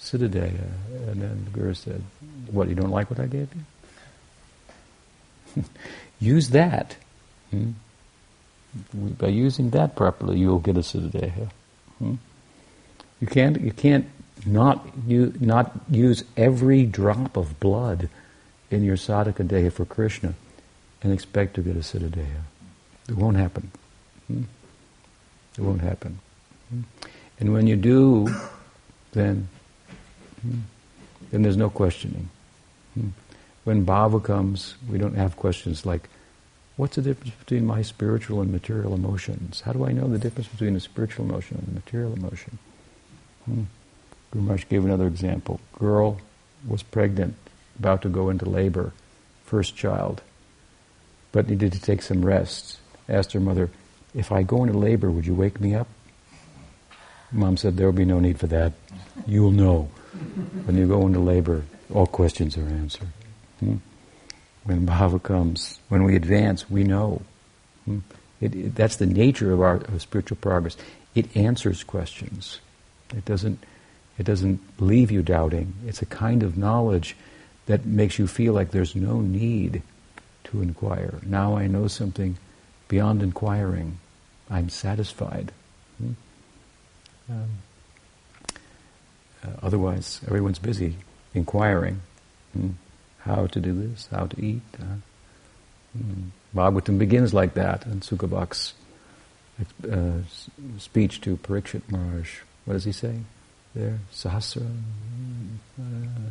[0.00, 0.42] siddha?
[1.06, 2.02] And then the Guru said,
[2.50, 3.48] what, you don't like what I gave
[5.54, 5.62] you?
[6.18, 6.96] Use that.
[7.52, 7.74] Hmm?
[8.94, 11.50] By using that properly, you'll get a siddha deha.
[11.98, 12.14] Hmm?
[13.20, 14.06] You can't, you can't
[14.46, 18.08] not, you, not use every drop of blood
[18.70, 20.34] in your sadhaka deha for Krishna
[21.02, 22.42] and expect to get a siddha deha.
[23.08, 23.70] It won't happen.
[24.28, 24.42] Hmm?
[25.58, 26.18] It won't happen.
[26.68, 26.82] Hmm?
[27.40, 28.28] And when you do,
[29.12, 29.48] then
[30.42, 30.60] hmm,
[31.30, 32.28] then there's no questioning.
[32.94, 33.08] Hmm?
[33.64, 36.08] When bhava comes, we don't have questions like,
[36.80, 39.60] what's the difference between my spiritual and material emotions?
[39.60, 42.58] How do I know the difference between a spiritual emotion and a material emotion?
[43.44, 43.64] Hmm.
[44.30, 45.60] Guru Maharaj gave another example.
[45.74, 46.18] Girl
[46.66, 47.34] was pregnant,
[47.78, 48.94] about to go into labor,
[49.44, 50.22] first child,
[51.32, 52.78] but needed to take some rest.
[53.10, 53.68] Asked her mother,
[54.14, 55.88] if I go into labor, would you wake me up?
[57.30, 58.72] Mom said, there will be no need for that.
[59.26, 59.90] You'll know.
[60.64, 63.08] When you go into labor, all questions are answered.
[63.58, 63.76] Hmm?
[64.64, 67.22] When bhava comes, when we advance, we know.
[67.84, 67.98] Hmm?
[68.40, 70.76] It, it, that's the nature of our of spiritual progress.
[71.14, 72.60] It answers questions.
[73.16, 73.62] It doesn't,
[74.18, 75.74] it doesn't leave you doubting.
[75.86, 77.16] It's a kind of knowledge
[77.66, 79.82] that makes you feel like there's no need
[80.44, 81.18] to inquire.
[81.24, 82.36] Now I know something
[82.88, 83.98] beyond inquiring.
[84.50, 85.52] I'm satisfied.
[85.98, 86.12] Hmm?
[87.28, 87.48] Um,
[89.44, 90.96] uh, otherwise, everyone's busy
[91.34, 92.00] inquiring
[92.52, 92.70] hmm?
[93.20, 94.62] How to do this, how to eat.
[94.78, 94.96] Uh,
[95.96, 96.28] hmm.
[96.54, 98.74] Bhagavatam begins like that, and Sukadev's
[99.90, 100.22] uh,
[100.78, 103.18] speech to Parikshit Maharaj what does he say
[103.74, 103.98] there?
[104.12, 104.64] Sahasra?
[105.78, 106.30] Uh,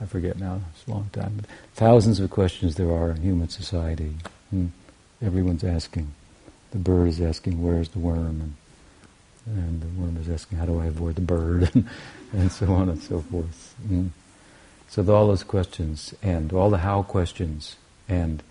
[0.00, 1.34] I forget now, it's a long time.
[1.36, 4.16] But thousands of questions there are in human society.
[4.50, 4.66] Hmm.
[5.22, 6.12] Everyone's asking.
[6.72, 8.40] The bird is asking, where's the worm?
[8.40, 8.54] And,
[9.46, 11.70] and the worm is asking, how do I avoid the bird?
[12.32, 13.74] and so on and so forth.
[13.86, 14.08] Hmm.
[14.92, 17.76] So all those questions end, all the how questions
[18.10, 18.42] end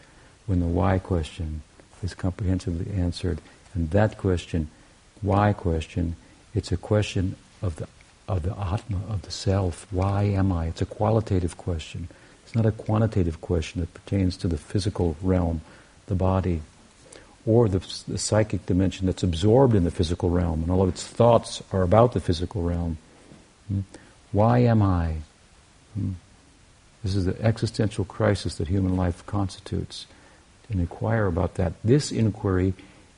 [0.48, 1.62] when the why question
[2.02, 3.40] is comprehensively answered.
[3.76, 4.68] And that question,
[5.22, 6.16] why question,
[6.56, 7.88] it's a question of the
[8.28, 9.86] of the Atma, of the self.
[9.92, 10.66] Why am I?
[10.66, 12.08] It's a qualitative question.
[12.44, 15.62] It's not a quantitative question that pertains to the physical realm,
[16.08, 16.64] the body,
[17.46, 21.06] or the, the psychic dimension that's absorbed in the physical realm, and all of its
[21.06, 22.98] thoughts are about the physical realm.
[23.68, 23.82] Hmm?
[24.32, 25.18] Why am I?
[25.94, 26.14] Hmm?
[27.04, 30.06] This is the existential crisis that human life constitutes.
[30.70, 31.74] And inquire about that.
[31.84, 32.74] This inquiry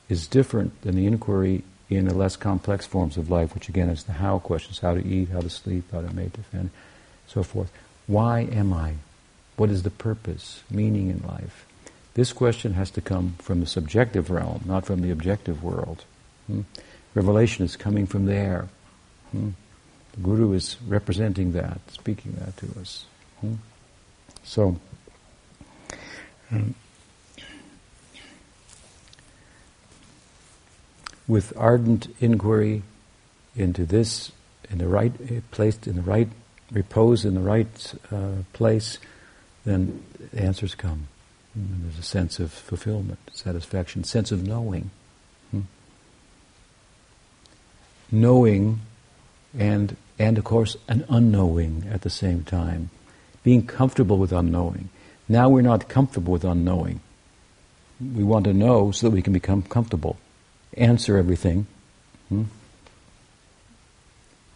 [0.08, 4.04] is different than the inquiry in the less complex forms of life, which again is
[4.04, 6.70] the how questions, how to eat, how to sleep, how to mate, defend,
[7.26, 7.70] so forth.
[8.06, 8.94] Why am I?
[9.56, 11.66] What is the purpose, meaning in life?
[12.14, 16.04] This question has to come from the subjective realm, not from the objective world.
[16.46, 16.62] Hmm?
[17.14, 18.68] Revelation is coming from there.
[19.30, 19.50] Hmm?
[20.12, 23.04] The Guru is representing that, speaking that to us.
[23.40, 23.54] Hmm?
[24.44, 24.78] So,
[26.50, 26.74] um,
[31.26, 32.82] with ardent inquiry
[33.56, 34.30] into this,
[34.70, 35.12] in the right
[35.50, 36.28] placed in the right
[36.70, 38.98] repose in the right uh, place,
[39.64, 40.02] then
[40.32, 41.08] the answers come.
[41.54, 44.90] And there's a sense of fulfillment, satisfaction, sense of knowing.
[45.50, 45.60] Hmm?
[48.10, 48.80] Knowing
[49.56, 52.90] and and of course an unknowing at the same time.
[53.44, 54.88] Being comfortable with unknowing.
[55.28, 57.00] Now we're not comfortable with unknowing.
[58.00, 60.18] We want to know so that we can become comfortable
[60.76, 61.66] answer everything
[62.28, 62.44] hmm,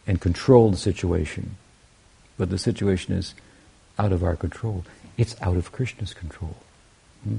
[0.07, 1.57] and control the situation.
[2.37, 3.35] But the situation is
[3.98, 4.85] out of our control.
[5.16, 6.57] It's out of Krishna's control.
[7.24, 7.38] Hmm.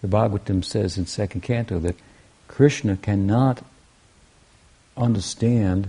[0.00, 1.96] The Bhagavatam says in second canto that
[2.46, 3.64] Krishna cannot
[4.96, 5.88] understand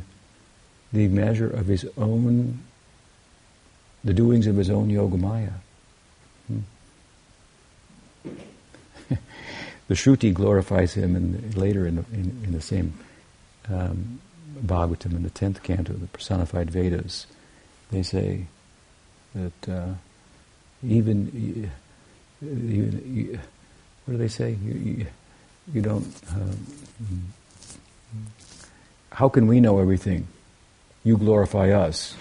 [0.92, 2.60] the measure of his own,
[4.06, 5.54] the doings of his own yogamaya.
[6.48, 6.60] Hmm.
[9.88, 12.94] the Shruti glorifies him in, later in, in, in, the same
[13.68, 14.22] um,
[14.64, 17.26] Bhagavatam in the tenth canto, the personified Vedas.
[17.92, 18.46] They say
[19.34, 19.94] that uh,
[20.84, 21.72] even,
[22.42, 23.40] even
[24.06, 24.56] what do they say?
[24.64, 25.06] You, you,
[25.74, 26.06] you don't.
[26.30, 26.54] Uh,
[29.12, 30.28] how can we know everything?
[31.04, 32.16] You glorify us.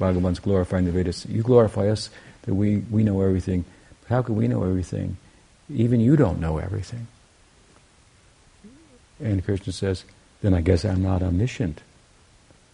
[0.00, 1.26] Bhagavan's glorifying the Vedas.
[1.26, 2.10] You glorify us
[2.42, 3.64] that we, we know everything.
[4.00, 5.18] But how can we know everything?
[5.72, 7.06] Even you don't know everything.
[9.20, 10.04] And Krishna says,
[10.40, 11.82] then I guess I'm not omniscient.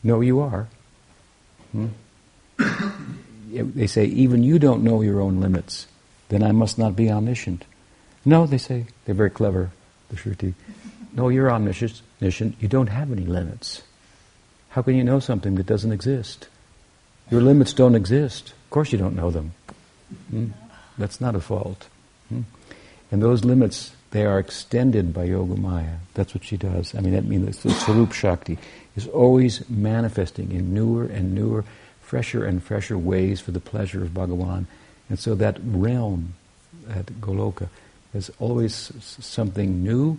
[0.03, 0.69] No, you are.
[1.73, 1.89] Hmm?
[3.53, 5.89] they say, even you don't know your own limits.
[6.29, 7.65] Then I must not be omniscient.
[8.25, 9.71] No, they say, they're very clever,
[10.11, 10.55] the Shruti.
[11.13, 12.03] No, you're omniscient.
[12.21, 13.83] You don't have any limits.
[14.71, 16.49] How can you know something that doesn't exist?
[17.31, 18.51] Your limits don't exist.
[18.65, 19.53] Of course you don't know them.
[20.31, 20.47] Hmm?
[20.99, 21.89] That's not a fault.
[22.29, 22.43] Hmm?
[23.11, 25.97] And those limits, they are extended by Yoga Maya.
[26.15, 26.95] That's what she does.
[26.95, 28.59] I mean, that means the Swarup Shakti
[28.97, 31.65] is always manifesting in newer and newer,
[32.01, 34.67] fresher and fresher ways for the pleasure of Bhagavan.
[35.09, 36.35] And so that realm
[36.89, 37.69] at Goloka
[38.15, 40.19] is always something new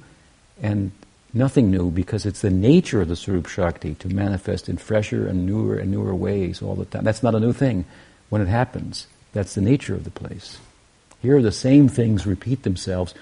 [0.61, 0.91] and
[1.37, 5.45] nothing new because it's the nature of the Swarup Shakti to manifest in fresher and
[5.45, 7.03] newer and newer ways all the time.
[7.03, 7.85] That's not a new thing
[8.29, 9.07] when it happens.
[9.33, 10.57] That's the nature of the place.
[11.21, 13.13] Here the same things repeat themselves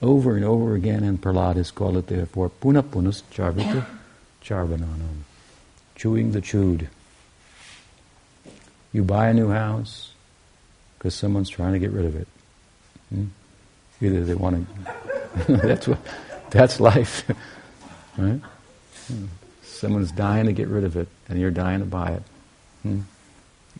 [0.00, 3.86] over and over again and Prahlad has called it therefore puna punas charvita
[4.42, 5.22] charvananam.
[5.94, 6.88] Chewing the chewed.
[8.92, 10.12] You buy a new house
[10.98, 12.28] because someone's trying to get rid of it.
[13.08, 13.26] Hmm?
[14.00, 15.98] Either they want to, that's what,
[16.50, 17.30] that's life.
[18.16, 18.40] Right?
[19.06, 19.26] Hmm.
[19.62, 22.22] Someone's dying to get rid of it, and you're dying to buy it.
[22.82, 23.00] Hmm.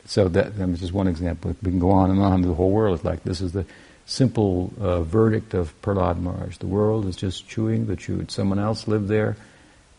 [0.06, 1.54] So that, that's just one example.
[1.62, 2.42] We can go on and on.
[2.42, 3.40] The whole world is like this.
[3.40, 3.66] Is the
[4.06, 6.58] simple uh, verdict of Prahlad Maharaj.
[6.58, 8.30] The world is just chewing the chewed.
[8.30, 9.36] Someone else lived there,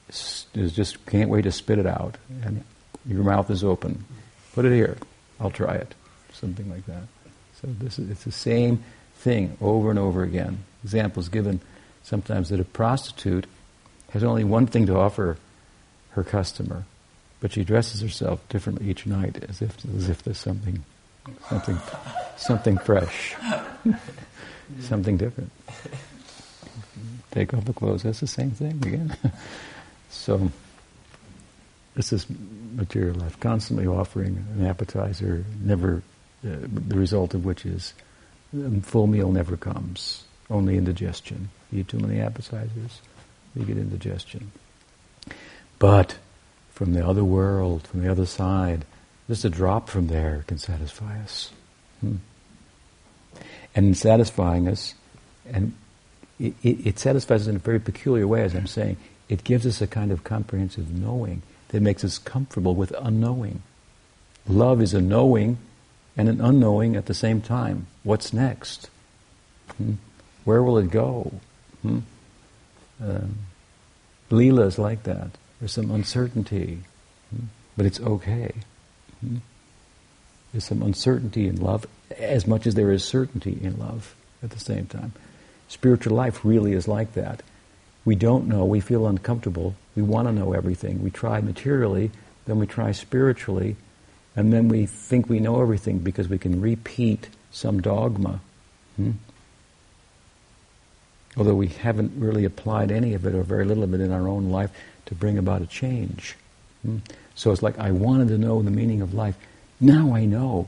[0.10, 2.64] is just can't wait to spit it out, and
[3.06, 4.04] your mouth is open.
[4.54, 4.98] Put it here.
[5.40, 5.96] I'll try it.
[6.32, 7.04] Something like that.
[7.62, 8.84] So this is it's the same
[9.16, 10.60] thing over and over again.
[10.84, 11.62] Examples given
[12.04, 13.46] sometimes that a prostitute
[14.14, 15.38] has only one thing to offer
[16.12, 16.86] her customer,
[17.40, 20.84] but she dresses herself differently each night, as if as if there's something,
[21.50, 21.80] something,
[22.38, 23.36] something fresh,
[24.82, 25.52] something different.
[27.32, 28.04] Take off the clothes.
[28.04, 29.18] That's the same thing again.
[30.12, 30.52] so
[31.96, 32.28] this is
[32.76, 36.04] material life, constantly offering an appetizer, never
[36.46, 37.96] uh, the result of which is
[38.54, 41.50] um, full meal never comes, only indigestion.
[41.72, 43.02] eat too many appetizers
[43.56, 44.52] you get indigestion.
[45.80, 46.18] But
[46.72, 48.86] from the other world, from the other side,
[49.28, 51.52] just a drop from there can satisfy us.
[52.02, 52.16] Hmm.
[53.76, 54.96] And in satisfying us,
[55.52, 55.74] and
[56.40, 58.98] it, it, it, satisfies us in a very peculiar way, as I'm saying.
[59.30, 63.62] It gives us a kind of comprehensive knowing that makes us comfortable with unknowing.
[64.48, 65.58] Love is a knowing
[66.18, 67.88] and an unknowing at the same time.
[68.04, 68.90] What's next?
[69.78, 69.94] Hmm?
[70.44, 71.32] Where will it go?
[71.82, 72.00] Hmm?
[73.04, 73.38] Um,
[74.32, 75.30] is like that.
[75.60, 76.80] There's some uncertainty,
[77.30, 77.46] hmm?
[77.78, 78.52] but it's okay.
[79.20, 79.38] Hmm?
[80.52, 81.86] There's some uncertainty in love
[82.18, 85.14] as much as there is certainty in love at the same time.
[85.68, 87.42] Spiritual life really is like that.
[88.06, 91.02] We don't know, we feel uncomfortable, we want to know everything.
[91.02, 92.12] We try materially,
[92.46, 93.78] then we try spiritually,
[94.36, 98.42] and then we think we know everything because we can repeat some dogma.
[98.98, 99.12] Hmm?
[101.38, 104.28] Although we haven't really applied any of it or very little of it in our
[104.28, 104.72] own life
[105.06, 106.36] to bring about a change.
[106.84, 106.98] Hmm?
[107.36, 109.38] So it's like I wanted to know the meaning of life.
[109.80, 110.68] Now I know,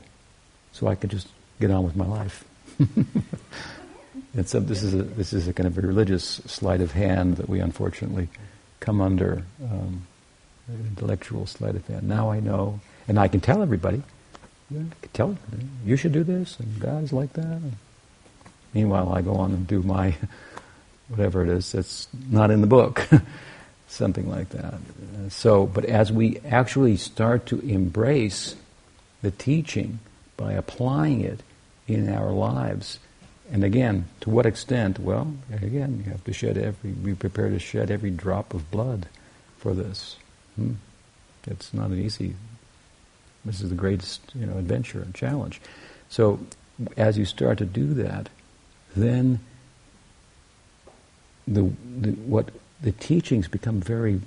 [0.72, 1.28] so I can just
[1.60, 2.44] get on with my life.
[4.34, 7.38] and so this is a this is a kind of a religious sleight of hand
[7.38, 8.28] that we unfortunately
[8.80, 10.06] come under, um,
[10.70, 12.08] intellectual sleight of hand.
[12.08, 14.02] Now I know, and I can tell everybody.
[14.72, 15.38] I can tell
[15.86, 17.62] you should do this, and God is like that.
[18.74, 20.16] Meanwhile, I go on and do my
[21.08, 23.08] whatever it is that's not in the book,
[23.88, 24.76] something like that.
[25.30, 28.56] So, but as we actually start to embrace
[29.22, 30.00] the teaching
[30.38, 31.42] by applying it
[31.88, 33.00] in our lives,
[33.52, 35.00] and again, to what extent?
[35.00, 39.08] Well, again, you have to shed every, be prepared to shed every drop of blood
[39.58, 40.18] for this.
[40.56, 40.74] Hmm?
[41.46, 42.36] It's not an easy.
[43.44, 45.62] This is the greatest, you know, adventure and challenge.
[46.10, 46.40] So,
[46.98, 48.30] as you start to do that,
[48.96, 49.40] then
[51.48, 52.50] the, the, what
[52.82, 54.22] the teachings become very,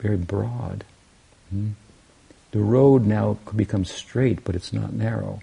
[0.00, 0.84] very broad.
[1.50, 1.70] Hmm?
[2.50, 5.40] The road now becomes straight, but it's not narrow.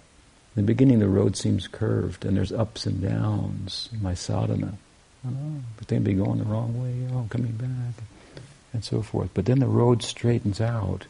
[0.56, 3.90] In the beginning, the road seems curved, and there's ups and downs.
[4.02, 4.74] My sadhana,
[5.26, 7.14] oh, but then be going the wrong way.
[7.14, 8.04] Oh, coming back,
[8.74, 9.30] and so forth.
[9.34, 11.06] But then the road straightens out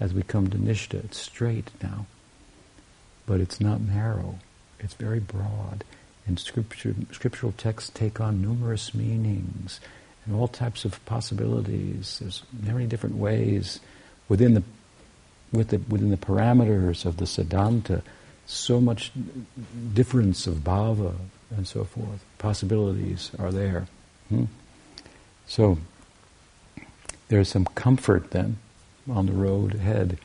[0.00, 1.04] as we come to Nishta.
[1.04, 2.06] It's straight now,
[3.26, 4.38] but it's not narrow.
[4.80, 5.84] It's very broad.
[6.26, 9.80] And scripture, scriptural texts take on numerous meanings
[10.24, 12.18] and all types of possibilities.
[12.20, 13.80] There's many different ways
[14.28, 14.62] within the,
[15.52, 18.02] with the, within the parameters of the Siddhanta,
[18.46, 19.12] so much
[19.92, 21.14] difference of bhava
[21.54, 22.24] and so forth.
[22.38, 23.86] Possibilities are there.
[24.28, 24.44] Hmm?
[25.46, 25.78] So
[27.28, 28.56] there's some comfort then
[29.08, 30.18] on the road ahead,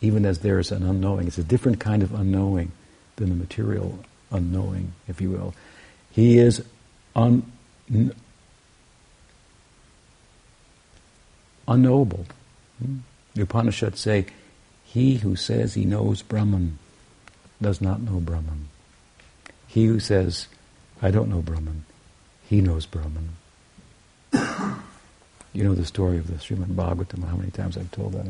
[0.00, 1.26] even as there is an unknowing.
[1.26, 2.72] It's a different kind of unknowing
[3.16, 3.98] than the material
[4.32, 5.54] unknowing, if you will.
[6.10, 6.64] He is
[7.14, 7.50] un,
[11.68, 12.26] unknowable.
[12.82, 12.98] Hmm?
[13.34, 14.26] The Upanishads say,
[14.84, 16.78] he who says he knows Brahman
[17.60, 18.68] does not know Brahman.
[19.66, 20.48] He who says,
[21.00, 21.84] I don't know Brahman,
[22.48, 23.30] he knows Brahman.
[25.52, 28.26] you know the story of the Srimad Bhagavatam, how many times I've told that.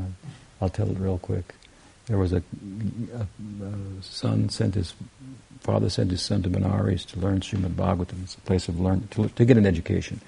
[0.61, 1.55] I'll tell it real quick.
[2.07, 2.42] There was a,
[3.14, 3.26] a,
[3.64, 4.94] a son sent his
[5.61, 8.24] father sent his son to Benares to learn Srimad Bhagavatam.
[8.24, 10.20] It's a place of learning to, to get an education.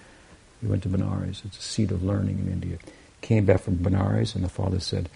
[0.60, 1.44] He went to Benares.
[1.44, 2.78] It's a seat of learning in India.
[3.20, 5.08] Came back from Benares, and the father said,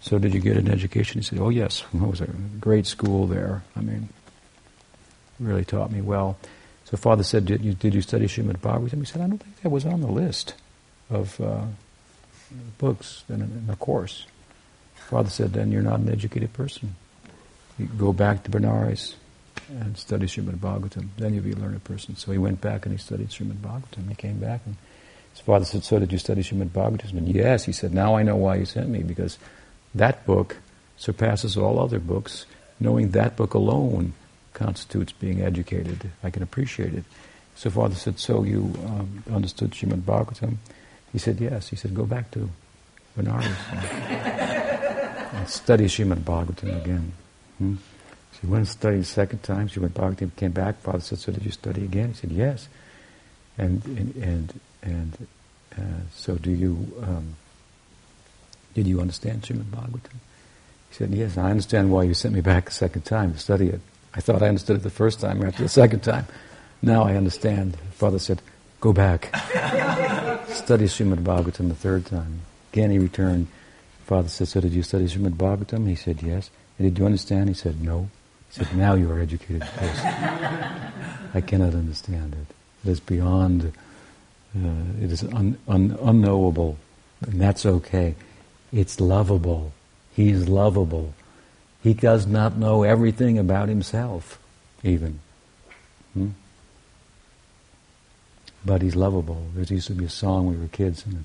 [0.00, 2.28] "So did you get an education?" He said, "Oh yes, it was a
[2.60, 3.62] great school there.
[3.76, 4.08] I mean,
[5.38, 6.38] really taught me well."
[6.84, 9.60] So father said, "Did you, did you study Srimad Bhagavatam?" He said, "I don't think
[9.60, 10.54] that was on the list
[11.10, 11.66] of uh,
[12.78, 14.26] books in, in the course."
[15.08, 16.96] Father said, then you're not an educated person.
[17.78, 19.14] You go back to Benares
[19.68, 21.08] and study Srimad Bhagavatam.
[21.16, 22.16] Then you'll be a learned person.
[22.16, 24.08] So he went back and he studied Srimad Bhagavatam.
[24.08, 24.76] He came back and
[25.32, 27.18] his father said, so did you study Srimad Bhagavatam?
[27.18, 29.38] And yes, he said, now I know why you sent me because
[29.94, 30.56] that book
[30.96, 32.46] surpasses all other books.
[32.80, 34.12] Knowing that book alone
[34.54, 36.10] constitutes being educated.
[36.22, 37.04] I can appreciate it.
[37.54, 40.56] So father said, so you um, understood Srimad Bhagavatam?
[41.12, 41.68] He said, yes.
[41.68, 42.50] He said, go back to
[43.16, 44.42] Benares.
[45.44, 47.12] Study Srimad Bhagavatam again.
[47.58, 47.74] Hmm?
[48.40, 49.68] She went and studied the second time.
[49.68, 50.80] She went Bhagavatam, came back.
[50.82, 52.68] Father said, "So did you study again?" He said, "Yes."
[53.58, 55.28] And and and, and
[55.78, 57.36] uh, so, do you um,
[58.74, 60.20] did you understand Srimad Bhagavatam?
[60.90, 63.68] He said, "Yes, I understand why you sent me back a second time to study
[63.68, 63.80] it.
[64.14, 66.26] I thought I understood it the first time after the second time.
[66.82, 68.42] Now I understand." Father said,
[68.80, 69.34] "Go back,
[70.48, 72.40] study Srimad Bhagavatam the third time."
[72.72, 73.48] Again, he returned.
[74.06, 75.88] Father said, so did you study Srimad Bhagavatam?
[75.88, 76.48] He said, yes.
[76.78, 77.48] And did you understand?
[77.48, 78.08] He said, no.
[78.52, 79.64] He said, now you are educated
[81.34, 82.54] I cannot understand it.
[82.86, 83.72] It is beyond,
[84.56, 86.78] uh, it is un, un, unknowable.
[87.22, 88.14] And that's okay.
[88.72, 89.72] It's lovable.
[90.14, 91.12] He's lovable.
[91.82, 94.38] He does not know everything about himself,
[94.84, 95.18] even.
[96.14, 96.28] Hmm?
[98.64, 99.48] But he's lovable.
[99.56, 101.24] There used to be a song when we were kids in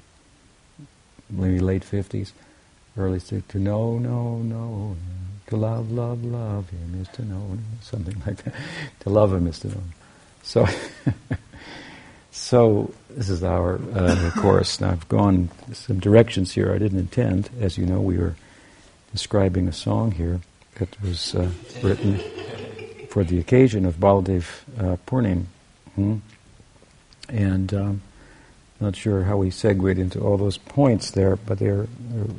[0.79, 0.87] the
[1.29, 2.31] maybe late 50s
[3.01, 4.95] early to, to know, know, know,
[5.47, 8.53] to love, love, love him is to know, something like that.
[9.01, 9.83] to love him is to know.
[10.43, 10.65] So,
[12.31, 14.79] so this is our uh, course.
[14.79, 17.49] Now I've gone some directions here I didn't intend.
[17.59, 18.35] As you know, we were
[19.11, 20.39] describing a song here
[20.75, 21.49] that was uh,
[21.83, 22.19] written
[23.09, 24.45] for the occasion of Baldev
[24.79, 25.45] uh, Purnim.
[25.95, 26.17] Hmm?
[27.27, 28.01] And um,
[28.81, 31.87] not sure how we segued into all those points there, but they're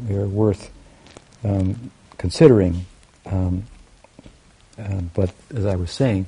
[0.09, 0.70] they're, worth
[1.45, 2.84] um, considering.
[3.26, 3.64] Um,
[4.78, 6.26] uh, but as I was saying,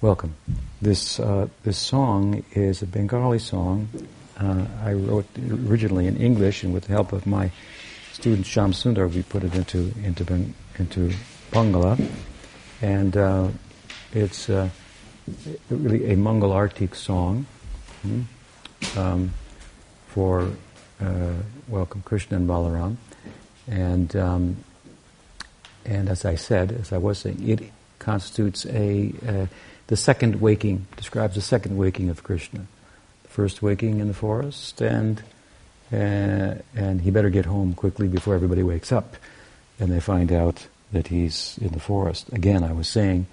[0.00, 0.34] welcome.
[0.80, 3.88] This uh, this song is a Bengali song.
[4.38, 5.26] Uh, I wrote
[5.68, 7.50] originally in English, and with the help of my
[8.12, 10.24] student Sham Sundar, we put it into into
[10.78, 11.12] into
[11.50, 12.00] Bangla,
[12.80, 13.48] and uh,
[14.12, 14.70] it's uh,
[15.68, 17.44] really a Mangal Artik song.
[18.02, 18.22] Hmm?
[18.96, 19.32] Um,
[20.08, 20.50] for
[21.00, 21.32] uh,
[21.68, 22.96] welcome Krishna and Balaram,
[23.68, 24.56] and um,
[25.84, 27.60] and as I said, as I was saying, it
[27.98, 29.46] constitutes a uh,
[29.86, 32.66] the second waking describes the second waking of Krishna,
[33.22, 35.22] the first waking in the forest, and
[35.92, 39.16] uh, and he better get home quickly before everybody wakes up,
[39.78, 42.28] and they find out that he's in the forest.
[42.32, 43.26] Again, I was saying,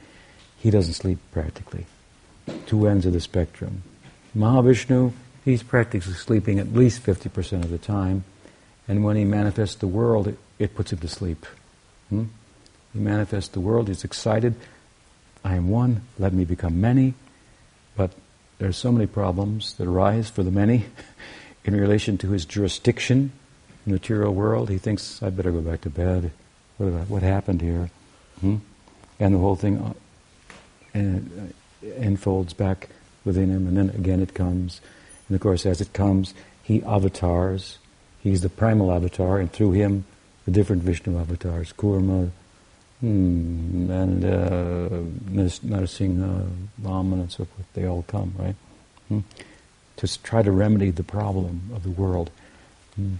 [0.59, 1.85] he doesn't sleep practically.
[2.65, 3.83] Two ends of the spectrum.
[4.35, 5.11] Mahavishnu
[5.47, 8.25] he's practically sleeping at least 50% of the time.
[8.85, 11.45] And when he manifests the world, it, it puts him to sleep.
[12.09, 12.25] Hmm?
[12.91, 14.55] He manifests the world, he's excited.
[15.45, 17.13] I am one, let me become many.
[17.95, 18.11] But
[18.57, 20.85] there are so many problems that arise for the many
[21.63, 23.31] in relation to his jurisdiction
[23.85, 24.69] in the material world.
[24.69, 26.31] He thinks, I'd better go back to bed.
[26.77, 27.89] What, what happened here?
[28.41, 28.57] Hmm?
[29.17, 29.93] And the whole thing uh,
[30.93, 32.89] and, uh, unfolds back
[33.23, 34.81] within him, and then again it comes.
[35.27, 37.77] And of course, as it comes, he avatars.
[38.21, 40.05] He's the primal avatar, and through him,
[40.45, 42.31] the different Vishnu avatars, Kurma,
[43.01, 44.89] Hmm, and uh,
[45.29, 46.49] Narasimha,
[46.81, 48.55] Vaman, and so forth, they all come, right?
[49.07, 49.19] Hmm?
[49.97, 52.31] To try to remedy the problem of the world.
[52.95, 53.15] Hmm.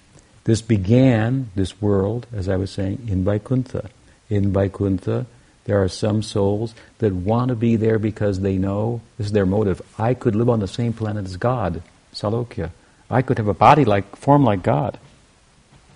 [0.46, 3.90] This began, this world, as I was saying, in Vaikuntha.
[4.30, 5.28] In Vaikuntha,
[5.66, 9.46] there are some souls that want to be there because they know, this is their
[9.46, 11.84] motive, I could live on the same planet as God,
[12.18, 12.72] Salokya.
[13.10, 15.00] I could have a body like, form like God,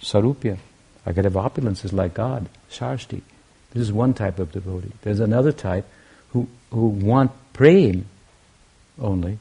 [0.01, 0.57] Sarupya.
[1.05, 3.21] I could have opulences like God, Sarsti.
[3.71, 4.91] This is one type of devotee.
[5.01, 5.85] There's another type
[6.29, 8.03] who, who want prema
[8.99, 9.39] only,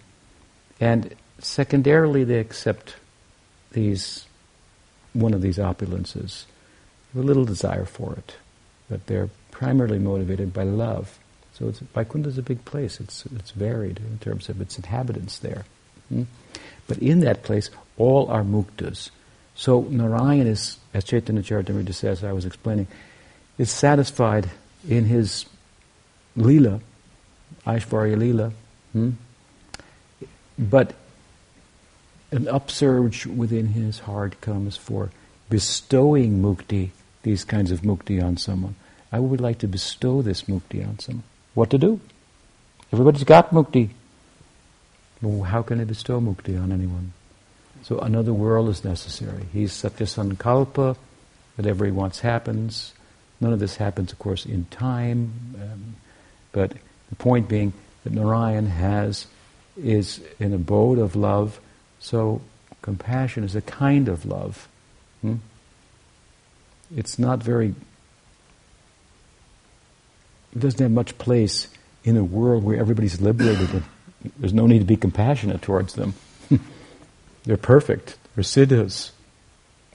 [0.81, 2.95] and secondarily they accept
[3.73, 4.27] these
[5.13, 6.45] one of these opulences,
[7.17, 8.37] a little desire for it,
[8.89, 11.19] but they're primarily motivated by love.
[11.53, 13.01] So it's, Vaikuntha is a big place.
[13.01, 15.65] It's it's varied in terms of its inhabitants there.
[16.11, 16.25] Hmm?
[16.87, 19.11] But in that place, all are muktas.
[19.55, 22.87] So Narayan is, as Chaitanya Charitamrita says, I was explaining,
[23.59, 24.51] is satisfied
[24.89, 25.45] in his
[26.37, 26.81] lila,
[27.67, 28.53] Aishvarya lila,
[28.93, 29.11] hmm?
[30.59, 30.95] but
[32.33, 35.11] an upsurge within his heart comes for
[35.49, 36.91] bestowing mukti,
[37.23, 38.77] these kinds of mukti on someone.
[39.13, 41.25] I would like to bestow this mukti on someone.
[41.55, 42.01] What to do?
[42.93, 43.91] Everybody's got mukti.
[45.23, 47.13] How can I bestow mukti on anyone?
[47.83, 49.47] So another world is necessary.
[49.53, 50.97] He's satya sankalpa,
[51.57, 52.95] whatever he wants happens.
[53.41, 55.97] None of this happens, of course, in time, um,
[56.53, 56.73] but
[57.09, 57.73] the point being
[58.05, 59.27] that Narayan has
[59.77, 61.61] is an abode of love.
[62.01, 62.43] So
[62.83, 64.69] compassion is a kind of love.
[65.23, 65.37] Hmm?
[66.95, 67.75] It's not very.
[70.55, 71.69] It doesn't have much place
[72.05, 73.85] in a world where everybody's liberated
[74.39, 76.15] there's no need to be compassionate towards them.
[77.45, 78.19] They're perfect.
[78.35, 79.13] They're siddhas.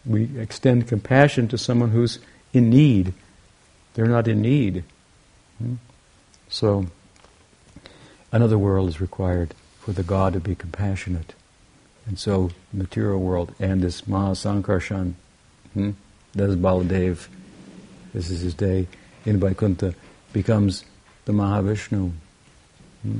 [0.05, 2.19] We extend compassion to someone who's
[2.53, 3.13] in need
[3.95, 4.83] they're not in need.
[5.57, 5.75] Hmm?
[6.49, 6.87] So,
[8.31, 11.33] another world is required for the God to be compassionate.
[12.05, 15.13] And so, the material world and this Mahasankarshan,
[15.73, 15.91] hmm,
[16.33, 17.27] that's Baladev,
[18.13, 18.87] this is his day
[19.25, 19.95] in Vaikuntha,
[20.33, 20.83] becomes
[21.23, 22.11] the Mahavishnu.
[23.01, 23.17] Hmm?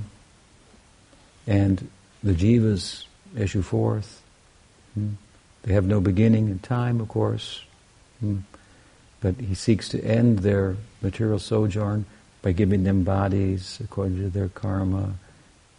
[1.48, 1.90] And
[2.24, 3.06] the jivas
[3.38, 4.22] issue forth.
[4.94, 5.14] Hmm?
[5.64, 7.64] They have no beginning in time, of course.
[8.20, 8.40] Hmm?
[9.26, 12.06] but he seeks to end their material sojourn
[12.44, 15.16] by giving them bodies according to their karma,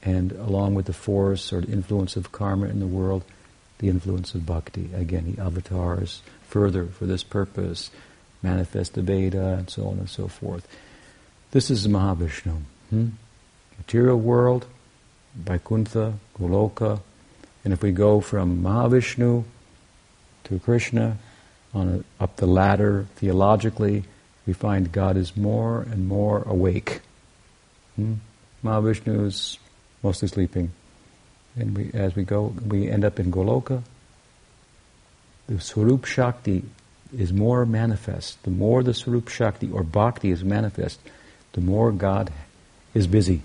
[0.02, 3.22] and along with the force or the influence of karma in the world,
[3.78, 4.90] the influence of bhakti.
[4.92, 7.92] Again, he avatars further for this purpose,
[8.42, 10.66] manifest the Veda, and so on and so forth.
[11.52, 12.62] This is Mahavishnu.
[12.90, 13.08] Hmm?
[13.78, 14.66] Material world,
[15.37, 17.01] Vaikuntha, Goloka,
[17.64, 19.45] and if we go from Mahavishnu
[20.45, 21.18] to Krishna,
[21.74, 24.05] on a, up the ladder theologically,
[24.47, 27.01] we find God is more and more awake.
[27.97, 28.14] Hmm?
[28.64, 29.59] Mahavishnu is
[30.03, 30.70] mostly sleeping.
[31.57, 33.82] And we, as we go, we end up in Goloka.
[35.49, 36.64] The Swarup Shakti
[37.16, 38.43] is more manifest.
[38.45, 41.01] The more the Swarup Shakti or Bhakti is manifest,
[41.53, 42.32] the more God
[42.95, 43.43] is busy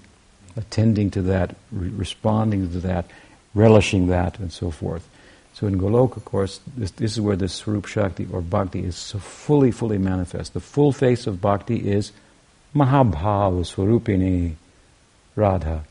[0.56, 3.06] attending to that, re- responding to that,
[3.54, 5.08] relishing that, and so forth.
[5.54, 8.96] So in Goloka, of course, this, this, is where the Swarup Shakti or Bhakti is
[8.96, 10.54] so fully, fully manifest.
[10.54, 12.12] The full face of Bhakti is
[12.74, 14.56] Mahabhava Swarupini
[15.36, 15.84] Radha.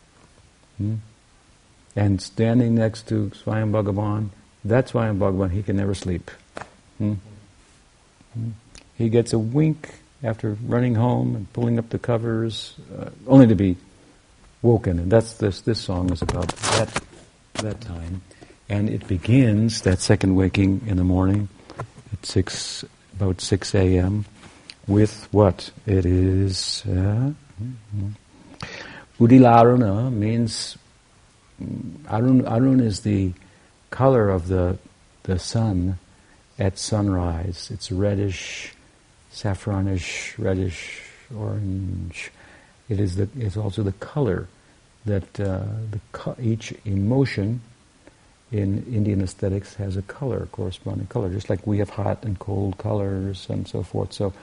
[0.78, 0.96] Hmm?
[1.94, 4.30] And standing next to Swayam Bhagavan,
[4.64, 6.30] that's Swayam Bhagavan, he can never sleep.
[6.98, 7.14] Hmm?
[8.34, 8.50] Hmm?
[8.96, 13.54] He gets a wink after running home and pulling up the covers, uh, only to
[13.54, 13.76] be
[14.62, 14.98] woken.
[14.98, 17.02] And that's this, this song is about that,
[17.54, 18.22] that time.
[18.68, 21.48] And it begins, that second waking in the morning,
[22.12, 22.84] at 6,
[23.16, 24.24] about 6 a.m.,
[24.86, 25.70] with what?
[25.86, 27.32] It is, uh.
[29.18, 30.78] Udilaruna means,
[32.10, 33.32] Arun, Arun is the
[33.90, 34.78] color of the,
[35.24, 35.98] the sun
[36.58, 37.70] at sunrise.
[37.72, 38.72] It's reddish,
[39.32, 41.02] saffronish, reddish,
[41.36, 42.30] orange.
[42.90, 44.48] It is the, it's also the color
[45.06, 45.62] that uh,
[45.92, 47.62] the, each emotion
[48.52, 52.76] in Indian aesthetics has a color, corresponding color, just like we have hot and cold
[52.78, 54.12] colors and so forth.
[54.12, 54.34] So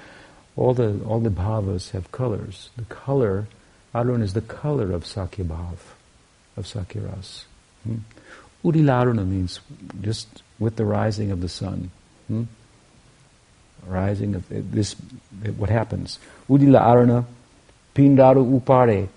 [0.56, 2.70] all the all the bhavas have colors.
[2.78, 3.48] The color,
[3.94, 5.78] Arun is the color of Sakya Bhav,
[6.56, 7.46] of Sakya Ras.
[7.84, 7.98] Hmm?
[8.64, 9.60] Udilaruna means
[10.02, 11.92] just with the rising of the sun.
[12.28, 12.44] Hmm?
[13.86, 14.96] Rising of this,
[15.58, 16.18] what happens?
[16.50, 16.82] Udila
[17.98, 19.10] Pindaru Upare,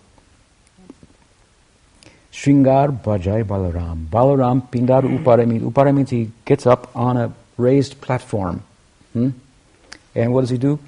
[2.33, 4.07] Shringa Bhajai Balaram.
[4.07, 8.63] Balaram Pindar Upara means, he gets up on a raised platform.
[9.13, 9.31] Hmm?
[10.15, 10.79] And what does he do?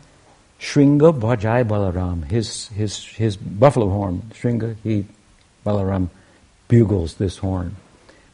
[0.58, 5.04] Shringa Bhajai Balaram, his, his, his buffalo horn, Shringa, he,
[5.66, 6.08] Balaram
[6.68, 7.76] bugles this horn.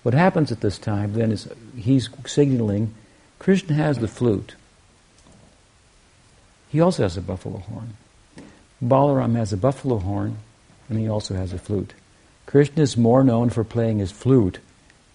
[0.04, 2.94] What happens at this time then is he's signaling
[3.40, 4.54] Krishna has the flute.
[6.68, 7.96] He also has a buffalo horn.
[8.82, 10.38] Balaram has a buffalo horn,
[10.88, 11.94] and he also has a flute.
[12.46, 14.58] Krishna is more known for playing his flute,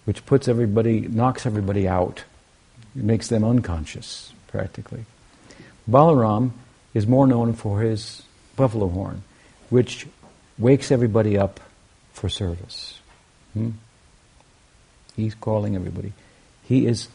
[0.04, 2.24] which puts everybody, knocks everybody out.
[2.94, 5.04] It makes them unconscious, practically.
[5.90, 6.52] Balaram
[6.92, 8.22] is more known for his
[8.56, 9.22] buffalo horn,
[9.70, 10.06] which
[10.58, 11.60] wakes everybody up
[12.12, 13.00] for service.
[13.54, 13.70] Hmm?
[15.16, 16.12] He's calling everybody.
[16.64, 17.08] He is,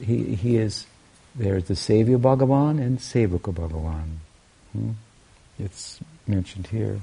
[0.00, 0.86] he, he is,
[1.34, 4.18] there's the Sevya Bhagavan and Sevaka Bhagavan.
[4.72, 4.90] Hmm?
[5.58, 7.00] It's mentioned here.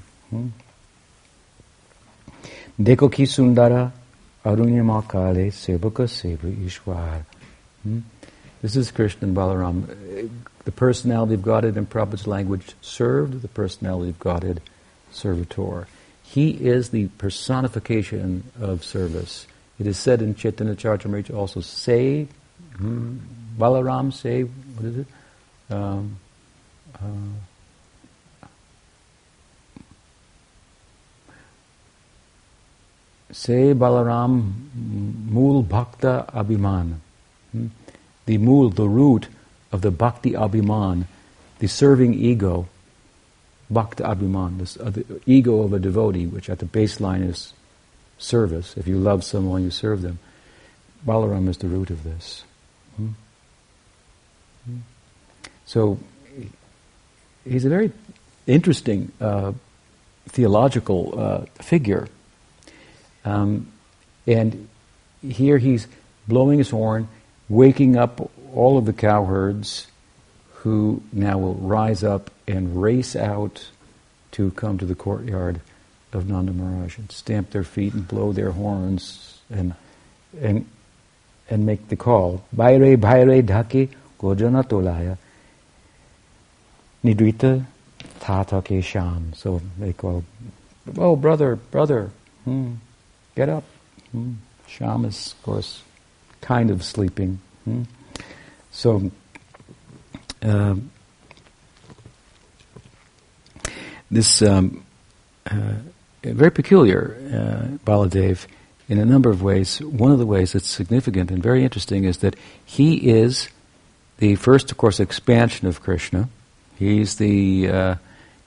[4.44, 7.24] Arunyama kale sevaka seva ishwar.
[7.82, 8.00] Hmm?
[8.62, 10.30] This is Krishna and Balaram.
[10.64, 14.60] The personality of Godhead in Prabhupada's language served, the personality of Godhead
[15.10, 15.88] servitor.
[16.22, 19.46] He is the personification of service.
[19.78, 22.28] It is said in Chaitanya Charitamrita also, say,
[22.76, 23.18] hmm,
[23.58, 25.06] Balaram, say, what is it?
[25.70, 26.18] Um,
[26.94, 27.06] uh,
[33.32, 36.96] say Balaram Mool Bhakta Abhiman.
[37.52, 37.66] Hmm?
[38.26, 39.28] The mool, the root
[39.72, 41.06] of the Bhakti Abhiman,
[41.58, 42.68] the serving ego,
[43.70, 47.52] Bhakta Abhiman, this, uh, the ego of a devotee, which at the baseline is
[48.18, 48.76] service.
[48.76, 50.18] If you love someone, you serve them.
[51.06, 52.44] Balaram is the root of this.
[52.96, 53.08] Hmm?
[54.64, 54.78] Hmm?
[55.66, 55.98] So
[57.44, 57.92] he's a very
[58.46, 59.52] interesting uh,
[60.28, 62.08] theological uh, figure.
[63.26, 63.70] Um,
[64.26, 64.68] and
[65.20, 65.86] here he's
[66.26, 67.08] blowing his horn,
[67.48, 69.88] waking up all of the cowherds
[70.54, 73.68] who now will rise up and race out
[74.32, 75.60] to come to the courtyard
[76.12, 79.74] of Nanda Maharaj and stamp their feet and blow their horns and
[80.40, 80.66] and
[81.48, 82.44] and make the call.
[82.54, 85.18] Bhaire bhaire dhaki gojana tolaya
[87.04, 87.64] nidrita
[88.20, 89.32] tata ke sham.
[89.34, 90.24] So they call,
[90.96, 92.10] oh brother, brother,
[92.44, 92.74] hmm,
[93.36, 93.64] get up.
[94.10, 94.32] Hmm.
[94.66, 95.82] Sham is, of course,
[96.40, 97.38] kind of sleeping.
[97.64, 97.82] Hmm.
[98.72, 99.10] So,
[100.42, 100.74] uh,
[104.10, 104.84] this um,
[105.50, 105.74] uh,
[106.22, 108.46] very peculiar, uh, Baladev,
[108.88, 109.80] in a number of ways.
[109.80, 113.48] One of the ways that's significant and very interesting is that he is
[114.18, 116.28] the first, of course, expansion of Krishna.
[116.78, 117.94] He's the uh,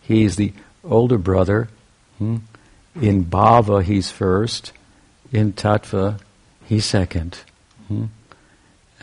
[0.01, 1.69] he's the older brother.
[2.17, 2.37] Hmm?
[2.99, 4.73] In bhava, he's first.
[5.31, 6.19] In tattva,
[6.65, 7.39] he's second.
[7.87, 8.05] Hmm?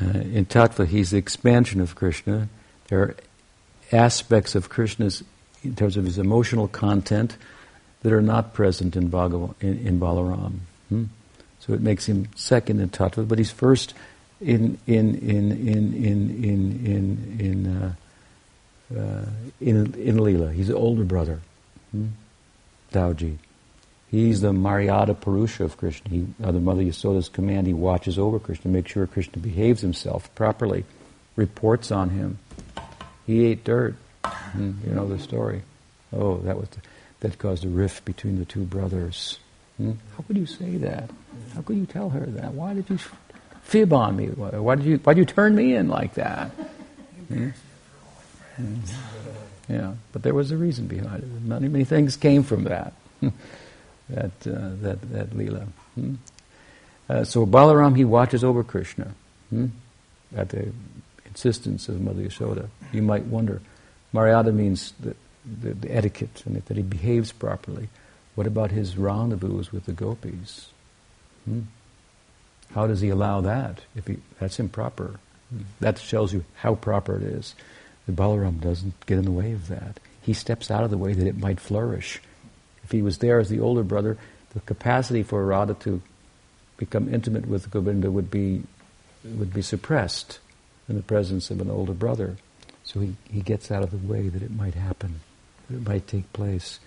[0.01, 2.49] Uh, in tattva, he's the expansion of Krishna.
[2.89, 3.16] There are
[3.93, 5.22] aspects of Krishna's,
[5.62, 7.37] in terms of his emotional content,
[8.03, 10.59] that are not present in, in, in Balaram.
[10.89, 11.05] Hmm?
[11.61, 13.95] So it makes him second in tattva, but he's first
[14.41, 17.95] in in in in in in in in uh,
[18.97, 19.27] uh,
[19.61, 20.53] in, in Leela.
[20.53, 21.41] He's the older brother,
[21.91, 22.09] hmm?
[22.93, 23.39] Dauji.
[24.16, 26.10] He's the Maryada Purusha of Krishna.
[26.10, 30.86] He, under Mother Yasoda's command, he watches over Krishna, makes sure Krishna behaves himself properly,
[31.36, 32.38] reports on him.
[33.26, 33.94] He ate dirt.
[34.24, 34.72] Hmm?
[34.86, 35.60] You know the story.
[36.14, 36.78] Oh, that was the,
[37.20, 39.38] that caused a rift between the two brothers.
[39.76, 39.92] Hmm?
[40.16, 41.10] How could you say that?
[41.54, 42.54] How could you tell her that?
[42.54, 42.98] Why did you
[43.64, 44.28] fib on me?
[44.28, 46.52] Why did you, why did you turn me in like that?
[47.28, 47.50] Hmm.
[49.68, 51.28] Yeah, but there was a reason behind it.
[51.42, 52.94] Many, many things came from that,
[54.09, 55.66] that, uh, that, that Leela.
[55.94, 56.14] Hmm?
[57.09, 59.14] Uh, so Balaram, he watches over Krishna
[59.50, 59.66] hmm?
[60.34, 60.72] at the
[61.26, 62.68] insistence of Mother Yashoda.
[62.92, 63.61] You might wonder,
[64.12, 67.88] Maryada means that the, the etiquette and that he behaves properly.
[68.34, 70.68] What about his rendezvous with the gopis?
[71.44, 71.62] Hmm?
[72.72, 73.82] How does he allow that?
[73.94, 75.20] If he, that's improper.
[75.80, 77.54] That tells you how proper it is.
[78.07, 80.00] The Balaram doesn't get in the way of that.
[80.20, 82.20] He steps out of the way that it might flourish.
[82.87, 84.16] If he was there as the older brother,
[84.55, 86.01] the capacity for Radha to
[86.76, 88.62] become intimate with Govinda would be
[89.24, 90.39] would be suppressed
[90.89, 92.37] in the presence of an older brother.
[92.84, 95.18] So he, he gets out of the way that it might happen
[95.68, 96.78] that it might take place.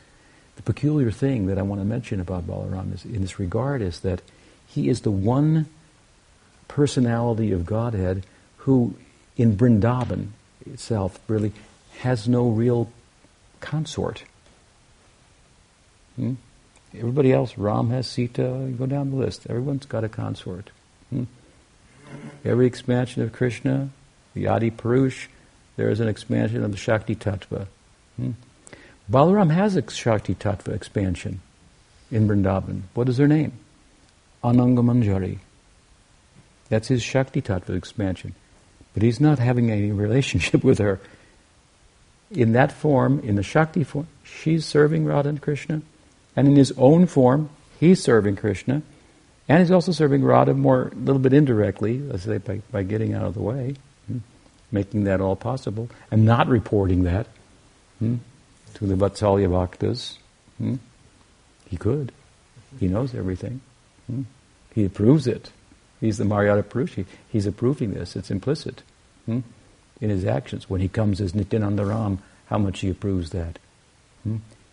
[0.55, 3.99] The peculiar thing that I want to mention about Balaram is, in this regard is
[4.01, 4.21] that
[4.67, 5.67] he is the one
[6.69, 8.25] personality of Godhead
[8.57, 8.95] who,
[9.35, 10.29] in Vrindavan
[10.65, 11.51] itself, really
[11.99, 12.89] has no real
[13.59, 14.23] consort.
[16.19, 16.33] Hmm?
[16.93, 19.47] Everybody else, Ram has Sita, You go down the list.
[19.49, 20.69] Everyone's got a consort.
[21.09, 21.23] Hmm?
[22.43, 23.89] Every expansion of Krishna,
[24.33, 25.27] the Adi Purush,
[25.77, 27.67] there is an expansion of the Shakti Tattva.
[28.17, 28.31] Hmm?
[29.09, 31.39] Balaram has a Shakti Tattva expansion
[32.11, 32.81] in Vrindavan.
[32.93, 33.53] What is her name?
[34.43, 35.39] Ananga Manjari.
[36.67, 38.35] That's his Shakti Tattva expansion.
[38.93, 40.99] But he's not having any relationship with her.
[42.31, 45.81] In that form, in the Shakti form, she's serving Radha and Krishna.
[46.39, 47.49] And in his own form,
[47.81, 48.81] he's serving Krishna.
[49.49, 53.13] And he's also serving Radha more, a little bit indirectly, let's say by, by getting
[53.13, 53.75] out of the way,
[54.07, 54.19] hmm,
[54.71, 57.27] making that all possible, and not reporting that
[57.97, 58.15] hmm,
[58.75, 60.17] to the Vatsalya Bhaktas.
[60.59, 60.75] Hmm.
[61.67, 62.13] He could.
[62.79, 63.59] He knows everything.
[64.07, 64.21] Hmm.
[64.73, 65.51] He approves it.
[65.99, 67.05] He's the Maryada Purushi.
[67.27, 68.15] He's approving this.
[68.15, 68.81] It's implicit
[69.25, 69.41] hmm,
[69.99, 70.69] in his actions.
[70.69, 73.59] When he comes as Nityananda Ram, how much he approves that.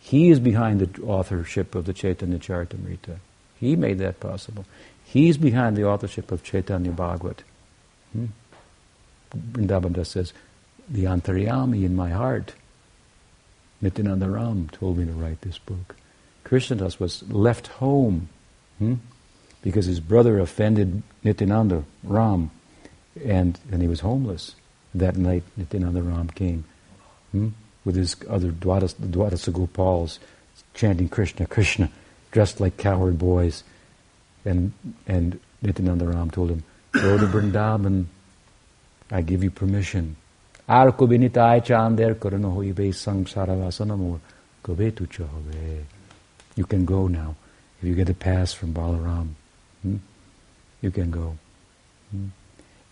[0.07, 3.19] He is behind the authorship of the Chaitanya Charitamrita.
[3.59, 4.65] He made that possible.
[5.05, 7.43] He's behind the authorship of Chaitanya Bhagavat.
[8.13, 8.27] Hmm?
[10.05, 10.33] Says,
[10.89, 12.55] the antaryami in my heart,
[13.83, 15.97] Nityananda Ram told me to write this book.
[16.45, 18.29] Krishnadas was left home
[18.79, 18.95] hmm?
[19.61, 22.53] because his brother offended Nityananda Ram
[23.25, 24.55] and, and he was homeless.
[24.95, 26.65] That night Nityananda Ram came
[27.33, 27.49] hmm?
[27.87, 30.19] With his other Dwadas, Dwadasa Gopals
[30.75, 31.89] chanting Krishna, Krishna,
[32.33, 33.63] dressed like cowherd boys.
[34.45, 34.73] And,
[35.07, 38.07] and Nityananda Ram told him, go to Vrindavan,
[39.11, 40.17] I give you permission.
[40.69, 44.19] Arko binitai chander karano hoibe sangsaravasanamur
[44.65, 45.85] gobetu chahove.
[46.57, 47.37] You can go now.
[47.81, 49.29] If you get a pass from Balaram,
[49.83, 49.97] hmm?
[50.81, 51.37] you can go.
[52.11, 52.29] Hmm?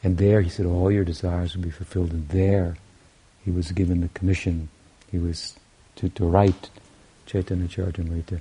[0.05, 2.13] And there, he said, all your desires will be fulfilled.
[2.13, 2.77] And there,
[3.45, 4.69] he was given the commission.
[5.15, 5.55] He was
[5.95, 6.71] to, to write
[7.27, 8.41] Chaitanya Charitamrita.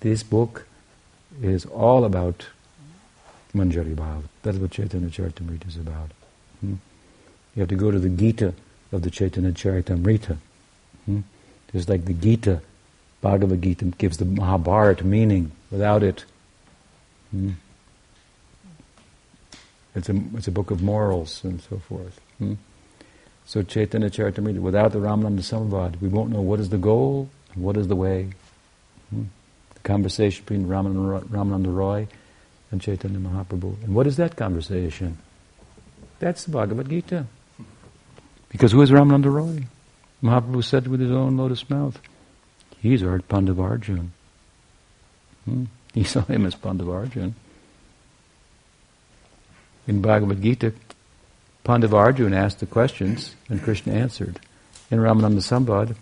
[0.00, 0.66] This book
[1.40, 2.46] is all about
[3.54, 4.24] Manjari Bhav.
[4.42, 6.10] That's what Chaitanya Charitamrita is about.
[6.58, 6.74] Hmm?
[7.54, 8.52] You have to go to the Gita
[8.90, 10.38] of the Chaitanya Charitamrita.
[11.06, 11.20] Hmm?
[11.70, 12.62] Just like the Gita,
[13.20, 15.52] Bhagavad Gita gives the Mahabharata meaning.
[15.70, 16.24] Without it,
[17.30, 17.52] hmm?
[19.94, 22.20] it's, a, it's a book of morals and so forth.
[22.38, 22.54] Hmm?
[23.48, 27.64] So Chaitanya Charitamrita, without the Ramananda Samavad, we won't know what is the goal and
[27.64, 28.28] what is the way.
[29.08, 29.22] Hmm?
[29.72, 32.08] The conversation between Ramananda, Ramananda Roy
[32.70, 33.82] and Chaitanya Mahaprabhu.
[33.84, 35.16] And what is that conversation?
[36.18, 37.24] That's the Bhagavad Gita.
[38.50, 39.64] Because who is Ramananda Roy?
[40.22, 41.98] Mahaprabhu said with his own lotus mouth,
[42.80, 44.08] he's our Pandavarjun.
[45.46, 45.64] Hmm?
[45.94, 47.32] He saw him as Pandavarjun.
[49.86, 50.74] In Bhagavad Gita,
[51.68, 54.40] Pandavarjun asked the questions and Krishna answered.
[54.90, 55.94] In Ramananda Sambad,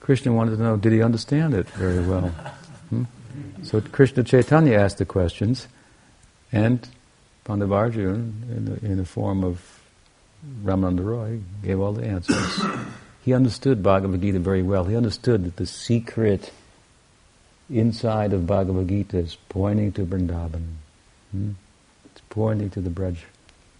[0.00, 2.28] Krishna wanted to know, did he understand it very well?
[2.88, 3.04] Hmm?
[3.64, 5.68] So Krishna Chaitanya asked the questions,
[6.50, 6.88] and
[7.44, 9.60] Pandavarjun, in the, in the form of
[10.64, 12.64] Ramananda Roy, gave all the answers.
[13.26, 14.84] he understood Bhagavad Gita very well.
[14.84, 16.50] He understood that the secret
[17.68, 20.64] inside of Bhagavad Gita is pointing to Vrindavan.
[21.30, 21.50] Hmm?
[22.06, 23.18] It's pointing to the Braj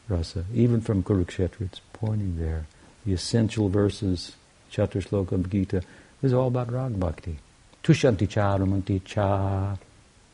[0.09, 0.45] Rasa.
[0.55, 2.67] Even from Kurukshetra, it's pointing there.
[3.05, 4.37] The essential verses,
[4.73, 5.83] Chatra Sloka Gita,
[6.23, 7.39] is all about Rag Bhakti.
[7.83, 9.77] Tushanti cha ramanti cha.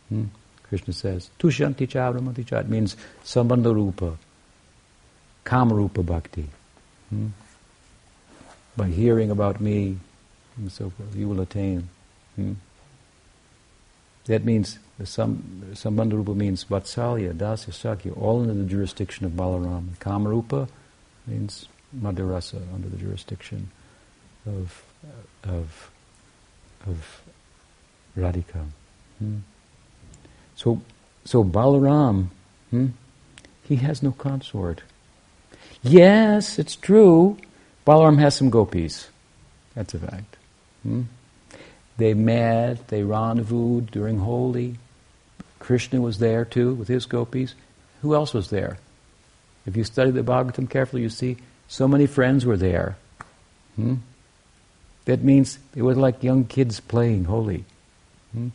[0.09, 0.25] Hmm?
[0.69, 2.59] Krishna says, Tushanti cha ramanti cha.
[2.59, 4.17] It means sambandha rupa,
[5.45, 6.49] kamarupa bhakti.
[7.11, 7.29] Hmm?
[8.77, 9.99] By hearing about me
[10.57, 11.89] and so forth, you will attain.
[12.37, 12.55] Hmm?
[14.27, 19.97] That means Rupa means Vatsalya, Dasya, Sakya, all under the jurisdiction of Balaram.
[19.99, 20.69] Kamarupa
[21.27, 23.71] means Madhurasa, under the jurisdiction
[24.47, 24.85] of
[25.45, 25.91] of
[26.87, 27.23] of
[28.17, 28.67] Radhika.
[29.19, 29.39] Hmm.
[30.57, 30.81] So
[31.25, 32.29] so Balaram,
[32.71, 32.89] hmm,
[33.63, 34.83] he has no consort.
[35.83, 37.37] Yes, it's true.
[37.87, 39.09] Balaram has some gopis.
[39.75, 40.37] That's a fact.
[40.83, 41.03] Hmm?
[41.97, 44.77] They met, they rendezvoused during Holi.
[45.63, 47.55] Krishna was there too with his gopis.
[48.01, 48.79] Who else was there?
[49.65, 51.37] If you study the Bhagavatam carefully, you see
[51.69, 52.97] so many friends were there.
[53.77, 53.95] Hmm?
[55.05, 57.65] That means it was like young kids playing Holi.
[58.33, 58.49] Hmm?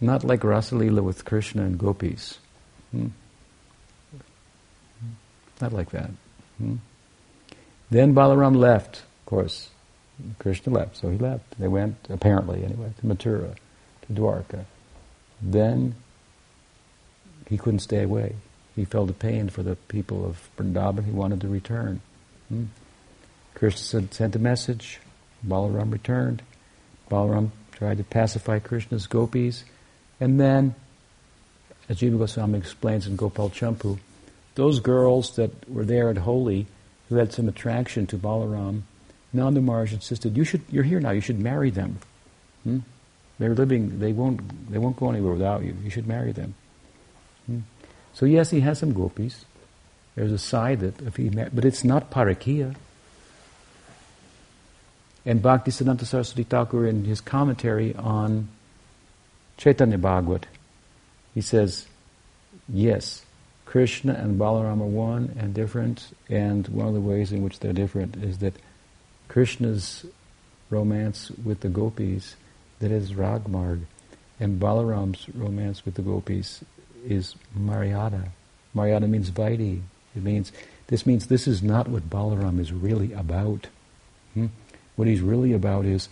[0.00, 2.38] Not like Rasalila with Krishna and gopis.
[2.90, 3.08] Hmm?
[5.60, 6.10] Not like that.
[6.56, 6.76] Hmm?
[7.90, 9.68] Then Balaram left, of course.
[10.38, 11.58] Krishna left, so he left.
[11.58, 13.56] They went, apparently anyway, to Mathura,
[14.06, 14.64] to Dwarka.
[15.40, 15.94] Then
[17.48, 18.36] he couldn't stay away.
[18.76, 21.04] He felt a pain for the people of Vrindavan.
[21.04, 22.00] He wanted to return.
[22.48, 22.66] Hmm?
[23.54, 25.00] Krishna sent a message.
[25.46, 26.42] Balaram returned.
[27.10, 29.64] Balaram tried to pacify Krishna's gopis.
[30.20, 30.74] And then,
[31.88, 33.98] as Jiva Goswami explains in Gopal Champu,
[34.54, 36.66] those girls that were there at Holi
[37.08, 38.82] who had some attraction to Balaram,
[39.32, 40.62] Nanda Maharaj insisted, "You should.
[40.70, 41.10] You're here now.
[41.10, 41.98] You should marry them.
[42.64, 42.78] Hmm?
[43.38, 43.98] They're living.
[43.98, 44.70] They won't.
[44.70, 45.76] They won't go anywhere without you.
[45.82, 46.54] You should marry them."
[47.46, 47.60] Hmm?
[48.14, 49.44] So yes, he has some gopis.
[50.14, 52.74] There's a side that if he, mar- but it's not parakiya.
[55.24, 58.48] And Bhaktisiddhanta Saraswati Thakur, in his commentary on
[59.58, 60.46] Chaitanya Bhagavat,
[61.34, 61.86] he says,
[62.68, 63.24] yes,
[63.64, 67.72] Krishna and Balaram are one and different, and one of the ways in which they're
[67.72, 68.54] different is that
[69.28, 70.06] Krishna's
[70.70, 72.34] romance with the gopis,
[72.80, 73.82] that is Ragmarg,
[74.40, 76.64] and Balaram's romance with the gopis
[77.04, 78.28] is Maryada.
[78.74, 79.80] Maryada means Vaidhi.
[80.16, 80.52] It means
[80.86, 83.66] this means this is not what Balaram is really about.
[84.34, 84.46] Hmm?
[84.96, 86.08] What he's really about is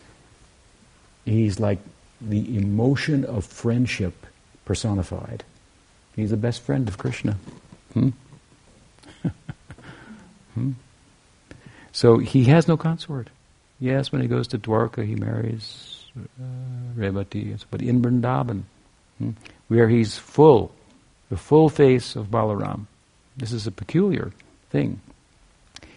[1.25, 1.79] he's like
[2.21, 4.27] the emotion of friendship
[4.65, 5.45] personified.
[6.15, 7.37] He's the best friend of Krishna.
[7.93, 8.11] Hmm?
[10.55, 10.73] hmm?
[11.93, 13.29] So he has no consort.
[13.79, 16.06] Yes, when he goes to Dwarka, he marries
[16.97, 18.63] Revati, but in Vrindavan,
[19.19, 19.31] hmm,
[19.69, 20.73] where he's full,
[21.31, 22.87] the full face of Balaram.
[23.37, 24.33] This is a peculiar
[24.71, 25.01] thing.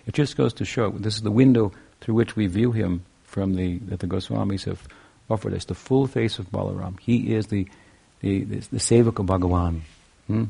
[0.06, 3.56] It just goes to show this is the window through which we view him from
[3.56, 4.88] the that the Goswamis have
[5.30, 7.00] offered us, the full face of Balaram.
[7.00, 7.68] He is the
[8.22, 9.82] the, the, the Sevaka Bhagavan.
[10.28, 10.46] Hmm?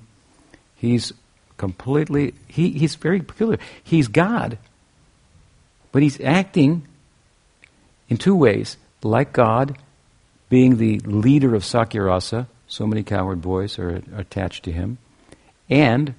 [0.76, 1.14] He's
[1.58, 3.60] completely, he, he's very peculiar.
[3.84, 4.58] He's God,
[5.92, 6.88] but he's acting
[8.08, 8.78] in two ways.
[9.04, 9.78] Like God,
[10.50, 14.98] being the leader of Sakyarasa, so many cowherd boys are, attached to him,
[15.70, 16.14] and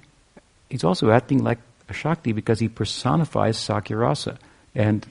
[0.69, 1.59] he's also acting like
[1.89, 4.37] a Shakti because he personifies Sakyarasa.
[4.73, 5.05] And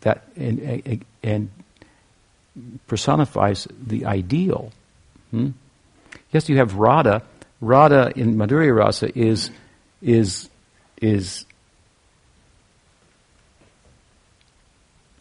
[0.00, 1.50] that and, and
[2.86, 4.72] personifies the ideal.
[5.30, 5.50] Hmm?
[6.32, 7.22] Yes, you have Radha.
[7.60, 9.50] Radha in Madhurya Rasa is
[10.00, 10.48] is
[11.00, 11.44] is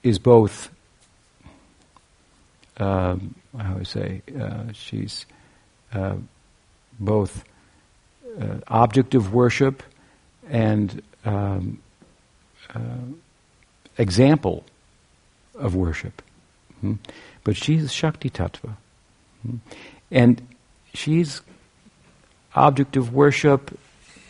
[0.04, 0.70] is both.
[2.82, 4.24] Um, how I say?
[4.40, 5.28] Uh, she's
[5.94, 6.16] uh,
[7.00, 7.44] both
[8.40, 9.84] uh, object of worship
[10.50, 11.80] and um,
[12.74, 12.80] uh,
[14.00, 14.64] example
[15.54, 16.24] of worship.
[16.80, 16.94] Hmm?
[17.44, 18.76] But she's Shakti Tattva.
[19.44, 19.58] Hmm?
[20.10, 20.42] And
[20.96, 21.42] she's
[22.56, 23.78] object of worship.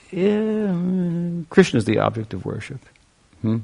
[0.10, 2.86] Krishna is the object of worship.
[3.42, 3.60] Hmm?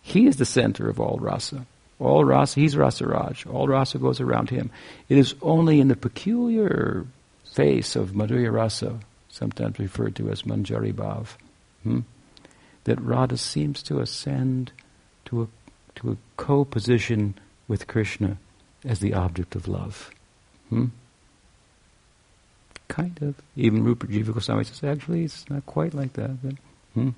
[0.00, 1.66] He is the center of all rasa.
[2.00, 3.46] All rasa, he's rasa raj.
[3.46, 4.70] All rasa goes around him.
[5.08, 7.06] It is only in the peculiar
[7.52, 11.28] face of Madhurya rasa, sometimes referred to as Manjari Bhav,
[11.82, 12.00] hmm,
[12.84, 14.70] that Radha seems to ascend
[15.26, 15.46] to a,
[15.96, 17.34] to a co-position
[17.66, 18.38] with Krishna
[18.84, 20.10] as the object of love.
[20.68, 20.86] Hmm?
[22.86, 23.34] Kind of.
[23.56, 26.42] Even Rupert Jiva Goswami says, actually, it's not quite like that.
[26.42, 26.54] But,
[26.94, 27.10] hmm?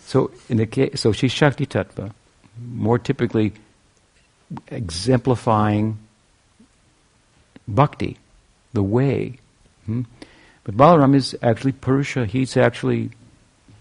[0.00, 2.12] So, in the case, so she's Shakti Tattva,
[2.58, 3.52] more typically
[4.68, 5.98] exemplifying
[7.66, 8.18] bhakti,
[8.72, 9.38] the way.
[9.86, 10.02] Hmm?
[10.64, 13.10] But Balaram is actually Purusha, he's actually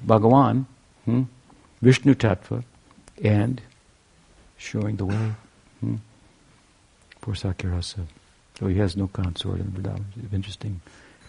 [0.05, 0.65] Bhagawan,
[1.05, 1.23] hmm?
[1.81, 2.63] Vishnu Tattva,
[3.23, 3.61] and
[4.57, 5.31] showing the way
[5.79, 5.95] hmm?
[7.21, 8.05] for Sakyarasa.
[8.59, 10.05] So he has no consort in Vrindavan.
[10.15, 10.81] It's an interesting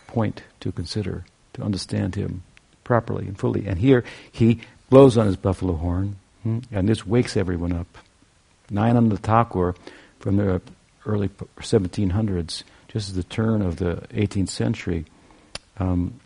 [0.07, 1.25] point to consider,
[1.55, 2.43] to understand him
[2.85, 3.67] properly and fully.
[3.67, 4.61] And here he
[4.91, 6.61] blows on his buffalo horn, hmm?
[6.71, 7.99] and this wakes everyone up.
[8.71, 9.75] Nayananda Thakur,
[10.19, 10.61] from the
[11.05, 15.05] early 1700s, just at the turn of the 18th century,
[15.79, 16.19] um,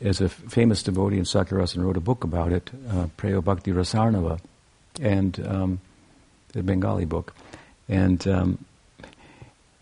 [0.00, 4.40] as a famous devotee in Sakyarasa wrote a book about it, uh, Preyo Bhakti Rasarnava,
[5.00, 5.80] and um,
[6.52, 7.34] the Bengali book.
[7.88, 8.64] And um,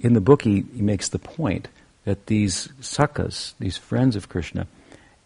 [0.00, 1.68] in the book, he, he makes the point
[2.04, 4.66] that these sakhas, these friends of Krishna,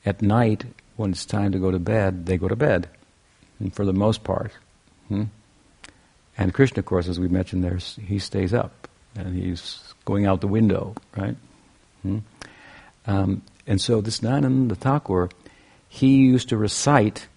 [0.04, 0.64] at night,
[0.96, 2.88] when it's time to go to bed, they go to bed,
[3.60, 4.52] and for the most part.
[5.08, 5.24] Hmm?
[6.36, 10.40] And Krishna, of course, as we mentioned there, he stays up, and he's going out
[10.40, 11.36] the window, right?
[12.02, 12.18] Hmm?
[13.06, 15.28] Um, and so this Nayananda Thakur,
[15.88, 17.28] he used to recite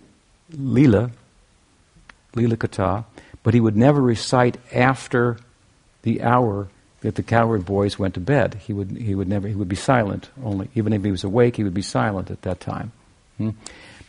[0.52, 1.12] Leela,
[2.34, 3.06] Leela Katha,
[3.44, 5.38] but he would never recite after
[6.02, 6.68] the hour
[7.02, 8.56] that the cowherd boys went to bed.
[8.66, 10.70] He would, he would never, he would be silent only.
[10.74, 12.92] Even if he was awake, he would be silent at that time.
[13.38, 13.52] Hmm?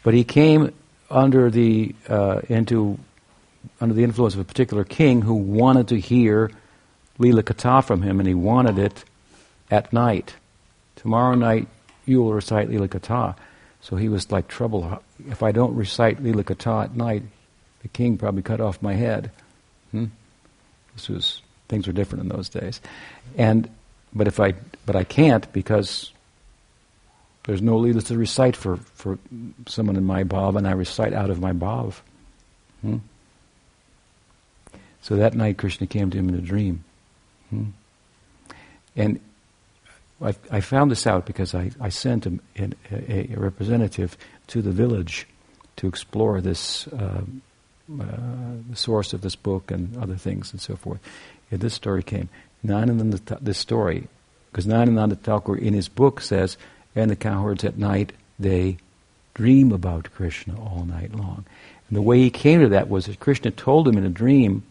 [0.02, 0.72] But he came
[1.10, 2.98] under the, uh, into,
[3.80, 6.50] under the influence of a particular king who wanted to hear
[7.18, 9.04] Leela Katha from him, and he wanted it
[9.70, 10.34] at night.
[10.96, 11.68] Tomorrow night,
[12.04, 13.34] you will recite Leela Katha.
[13.80, 15.00] So he was like trouble.
[15.28, 17.22] If I don't recite Leela Katha at night,
[17.82, 19.30] the king probably cut off my head.
[19.92, 20.06] Hmm?
[20.94, 22.80] This was things were different in those days,
[23.36, 23.68] and
[24.14, 24.54] but if I
[24.86, 26.12] but I can't because
[27.46, 29.18] There's no leelas to recite for, for
[29.66, 31.94] someone in my bhav, and I recite out of my bhav.
[32.82, 32.96] Hmm?
[35.06, 36.82] So that night, Krishna came to him in a dream.
[37.50, 37.66] Hmm?
[38.96, 39.20] And
[40.20, 44.72] I, I, found this out because I, I sent a, a, a, representative to the
[44.72, 45.28] village
[45.76, 48.06] to explore this, uh, uh,
[48.68, 50.98] the source of this book and other things and so forth.
[51.52, 52.28] And this story came.
[52.64, 54.08] Nayananda, this story,
[54.50, 56.56] because Nayananda Thakur in his book says,
[56.96, 58.78] and the cowherds at night, they
[59.34, 61.44] dream about Krishna all night long.
[61.88, 64.64] And the way he came to that was that Krishna told him in a dream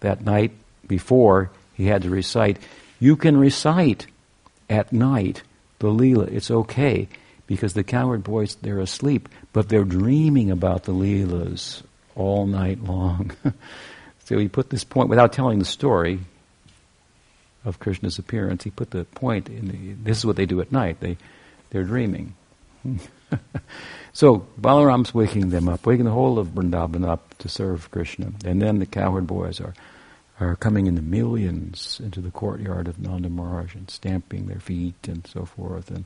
[0.00, 0.52] that night
[0.86, 2.58] before he had to recite,
[2.98, 4.06] you can recite
[4.68, 5.42] at night
[5.78, 6.28] the Leela.
[6.28, 7.08] It's okay
[7.46, 11.82] because the cowherd boys, they're asleep, but they're dreaming about the Leelas
[12.14, 13.32] all night long.
[14.24, 16.20] so he put this point, without telling the story
[17.64, 20.72] of Krishna's appearance, he put the point in the, this is what they do at
[20.72, 21.00] night.
[21.00, 21.16] They,
[21.70, 22.34] they're dreaming.
[24.12, 28.32] so Balaram's waking them up, waking the whole of Vrindavan up to serve Krishna.
[28.44, 29.74] And then the cowherd boys are
[30.38, 35.08] are coming in the millions into the courtyard of Nanda Maharaj and stamping their feet
[35.08, 35.90] and so forth.
[35.90, 36.04] And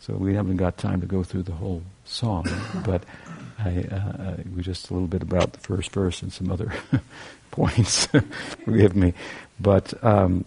[0.00, 2.46] so we haven't got time to go through the whole song,
[2.84, 3.04] but
[3.58, 6.72] I, uh, we just a little bit about the first verse and some other
[7.50, 8.06] points.
[8.64, 9.14] Forgive me,
[9.60, 10.44] but um,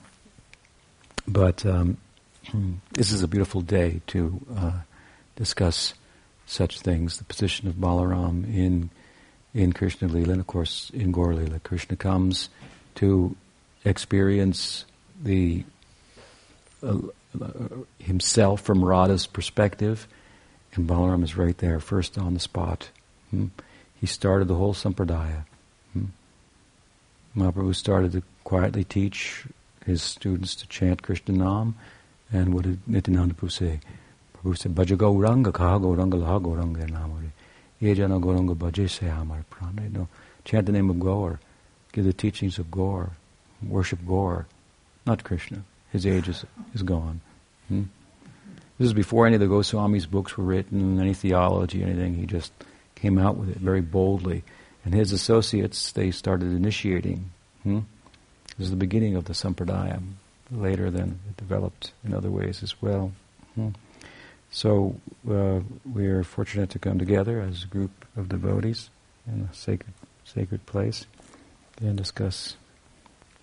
[1.27, 1.97] but um,
[2.93, 4.79] this is a beautiful day to uh,
[5.35, 5.93] discuss
[6.49, 7.17] such things.
[7.17, 8.89] The position of Balaram in
[9.53, 11.59] in Krishna Lila, and of course in Gaur Lila.
[11.59, 12.49] Krishna comes
[12.95, 13.35] to
[13.83, 14.85] experience
[15.21, 15.63] the
[16.83, 16.97] uh,
[17.99, 20.07] himself from Radha's perspective,
[20.73, 22.89] and Balaram is right there, first on the spot.
[23.31, 23.47] Hmm?
[23.99, 25.45] He started the whole sampradaya.
[25.93, 26.05] Hmm?
[27.35, 29.45] Mahaprabhu started to quietly teach
[29.85, 31.75] his students to chant Krishna Nam,
[32.31, 33.79] and what did Nityananda Prabhu say?
[34.43, 37.31] Prabhu said, Bhaja Gauranga Kaha Gauranga Laha Gauranga Namari.
[37.81, 39.83] Yejana Gauranga Bhaje Se Amar Prana.
[39.83, 40.07] You know,
[40.45, 41.39] chant the name of Gaur
[41.91, 43.11] give the teachings of Gaur,
[43.67, 44.45] worship Gaur,
[45.05, 45.63] not Krishna.
[45.91, 47.21] His age is, is gone.
[47.67, 47.83] Hmm?
[48.77, 52.15] This is before any of the Goswami's books were written, any theology, anything.
[52.15, 52.53] He just
[52.95, 54.43] came out with it very boldly.
[54.85, 57.31] And his associates, they started initiating.
[57.63, 57.79] Hmm?
[58.57, 60.01] This is the beginning of the Sampradaya.
[60.51, 63.11] Later, then, it developed in other ways as well.
[63.55, 63.69] Hmm?
[64.51, 64.95] So,
[65.29, 65.59] uh,
[65.91, 68.89] we are fortunate to come together as a group of devotees
[69.27, 69.93] in a sacred,
[70.25, 71.05] sacred place
[71.79, 72.55] and discuss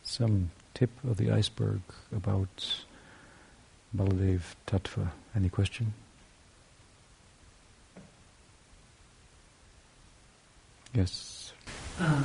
[0.02, 1.80] some tip of the iceberg
[2.14, 2.84] about
[3.96, 5.10] Baladev Tattva.
[5.34, 5.94] Any question?
[10.92, 11.52] Yes.
[12.00, 12.24] Um,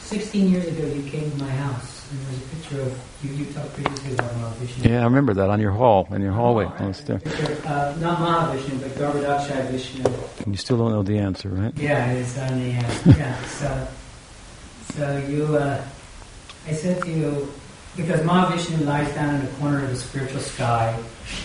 [0.00, 3.32] 16 years ago, you came to my house, and there was a picture of you.
[3.34, 4.88] You talked previously about Mahavishnu.
[4.88, 6.66] Yeah, I remember that on your hall, in your hallway.
[6.66, 7.24] Oh, right.
[7.24, 10.04] picture, uh, not Mahavishnu, but Garbhodakashayi Vishnu.
[10.44, 11.76] And you still don't know the answer, right?
[11.76, 13.42] Yeah, it's on the uh, yeah.
[13.44, 13.88] So
[14.96, 15.84] so you, uh,
[16.66, 17.52] I said to you,
[17.96, 20.98] because Mahavishnu lies down in the corner of the spiritual sky,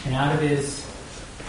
[0.05, 0.89] and out of his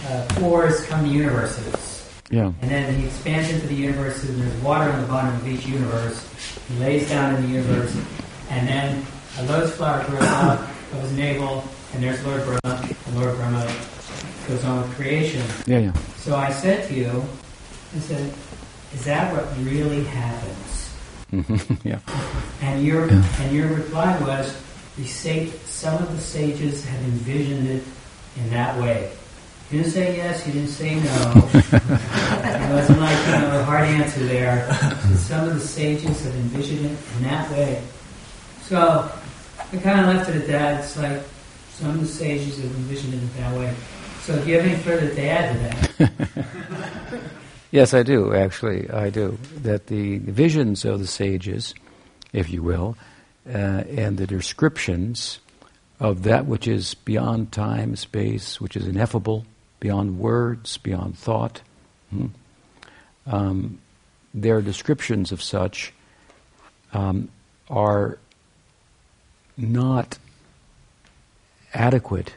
[0.07, 1.92] uh, pores come the universes.
[2.33, 2.51] Yeah.
[2.63, 5.67] And then he expands into the universe, and there's water on the bottom of each
[5.67, 6.27] universe.
[6.67, 7.95] He lays down in the universe,
[8.49, 9.05] and then
[9.37, 11.63] a lotus flower grows out of his navel,
[11.93, 13.71] and there's Lord Brahma, and Lord Brahma
[14.47, 15.45] goes on with creation.
[15.67, 15.93] Yeah, yeah.
[16.17, 17.23] So I said to you,
[17.95, 18.33] I said,
[18.95, 20.89] is that what really happens?
[21.31, 21.87] Mm-hmm.
[21.87, 21.99] yeah.
[22.61, 23.41] And your yeah.
[23.41, 24.59] and your reply was,
[24.97, 27.83] the sage, some of the sages have envisioned it
[28.37, 29.11] in that way.
[29.73, 31.01] You didn't say yes, you didn't say no.
[31.03, 34.71] it wasn't like you know a hard answer there.
[35.15, 37.81] some of the sages have envisioned it in that way.
[38.61, 39.11] So
[39.57, 40.83] I kind of left it at that.
[40.83, 41.23] It's like
[41.71, 43.73] some of the sages have envisioned it in that way.
[44.21, 47.21] So do you have any further to add to that?
[47.71, 49.39] Yes, I do, actually, I do.
[49.63, 51.73] That the visions of the sages,
[52.31, 52.95] if you will,
[53.47, 55.39] uh, and the descriptions
[55.99, 59.47] of that which is beyond time, space, which is ineffable,
[59.83, 61.61] beyond words, beyond thought,
[62.09, 62.27] hmm?
[63.27, 63.77] um,
[64.33, 65.91] their descriptions of such
[66.93, 67.27] um,
[67.69, 68.17] are
[69.57, 70.17] not
[71.73, 72.33] adequate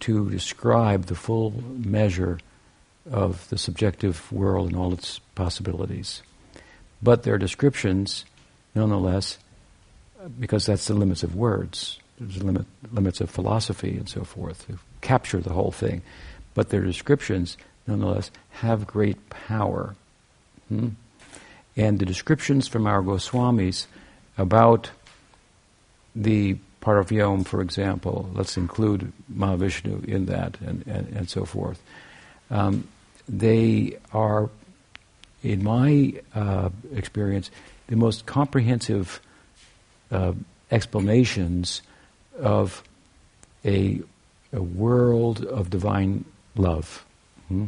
[0.00, 2.38] to describe the full measure
[3.10, 6.20] of the subjective world and all its possibilities.
[7.00, 8.26] But their descriptions,
[8.74, 9.38] nonetheless,
[10.38, 14.66] because that's the limits of words, there's limit, limits of philosophy and so forth,
[15.00, 16.02] capture the whole thing.
[16.54, 19.94] But their descriptions, nonetheless, have great power.
[20.68, 20.90] Hmm?
[21.76, 23.86] And the descriptions from our Goswamis
[24.36, 24.90] about
[26.14, 31.80] the Paravyom, for example, let's include Mahavishnu in that and, and, and so forth
[32.50, 32.88] um,
[33.28, 34.48] they are,
[35.42, 37.50] in my uh, experience,
[37.88, 39.20] the most comprehensive
[40.10, 40.32] uh,
[40.70, 41.82] explanations
[42.40, 42.82] of
[43.64, 44.00] a,
[44.52, 46.24] a, world of divine
[46.56, 47.04] love.
[47.48, 47.66] Hmm?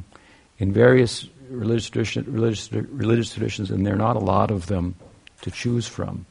[0.59, 4.95] In various religious, tradition, religious, religious traditions, and there are not a lot of them
[5.43, 6.27] to choose from,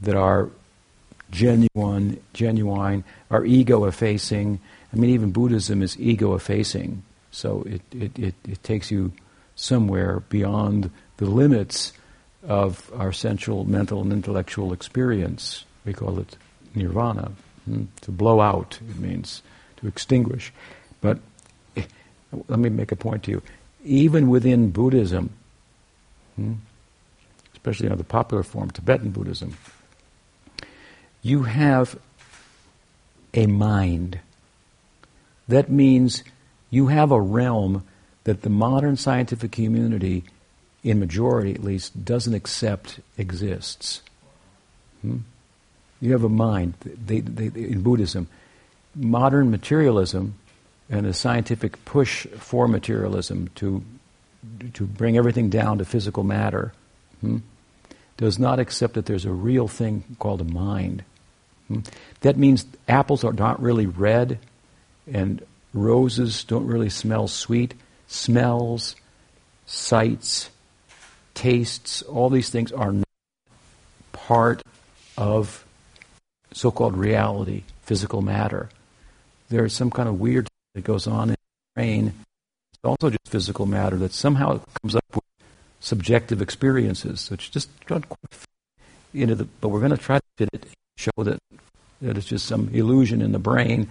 [0.00, 0.50] that are
[1.30, 4.60] genuine, genuine, are ego effacing.
[4.92, 7.02] I mean, even Buddhism is ego effacing.
[7.30, 9.12] So it, it, it, it, takes you
[9.54, 11.92] somewhere beyond the limits
[12.42, 15.64] of our sensual, mental, and intellectual experience.
[15.84, 16.36] We call it
[16.74, 17.32] nirvana.
[17.68, 17.84] Hmm?
[18.02, 19.42] To blow out, it means
[19.76, 20.52] to extinguish.
[21.02, 21.18] But
[21.76, 21.84] eh,
[22.48, 23.42] let me make a point to you.
[23.84, 25.30] Even within Buddhism,
[26.36, 26.54] hmm,
[27.52, 29.54] especially you know, the popular form, Tibetan Buddhism,
[31.20, 31.98] you have
[33.34, 34.20] a mind.
[35.46, 36.24] That means
[36.70, 37.84] you have a realm
[38.24, 40.24] that the modern scientific community,
[40.82, 44.00] in majority at least, doesn't accept exists.
[45.02, 45.18] Hmm?
[46.00, 46.74] You have a mind.
[46.84, 48.28] They, they, in Buddhism,
[48.94, 50.34] modern materialism
[50.90, 53.82] and a scientific push for materialism to,
[54.74, 56.72] to bring everything down to physical matter
[57.20, 57.38] hmm,
[58.16, 61.04] does not accept that there's a real thing called a mind.
[61.68, 61.80] Hmm?
[62.22, 64.38] That means apples are not really red
[65.12, 67.74] and roses don't really smell sweet.
[68.06, 68.96] Smells,
[69.66, 70.48] sights,
[71.34, 73.08] tastes, all these things are not
[74.12, 74.62] part
[75.18, 75.64] of
[76.58, 78.68] so called reality, physical matter.
[79.48, 81.36] There's some kind of weird that goes on in the
[81.76, 82.12] brain.
[82.72, 85.22] It's also just physical matter that somehow comes up with
[85.78, 88.48] subjective experiences, which just don't quite fit
[89.14, 89.44] into the.
[89.44, 91.38] But we're going to try to fit it, show that
[92.02, 93.88] that it's just some illusion in the brain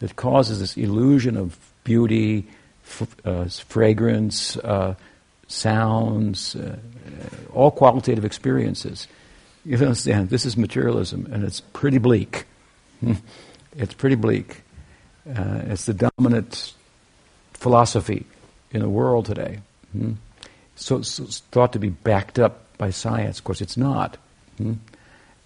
[0.00, 2.48] that causes this illusion of beauty,
[2.84, 4.94] f- uh, fragrance, uh,
[5.46, 6.76] sounds, uh,
[7.52, 9.06] all qualitative experiences.
[9.64, 12.46] You understand, this is materialism, and it's pretty bleak.
[13.76, 14.62] it's pretty bleak.
[15.28, 16.74] Uh, it's the dominant
[17.52, 18.26] philosophy
[18.70, 19.60] in the world today.
[19.92, 20.12] Hmm?
[20.76, 23.38] So, so, it's thought to be backed up by science.
[23.38, 24.16] Of course, it's not.
[24.56, 24.74] Hmm?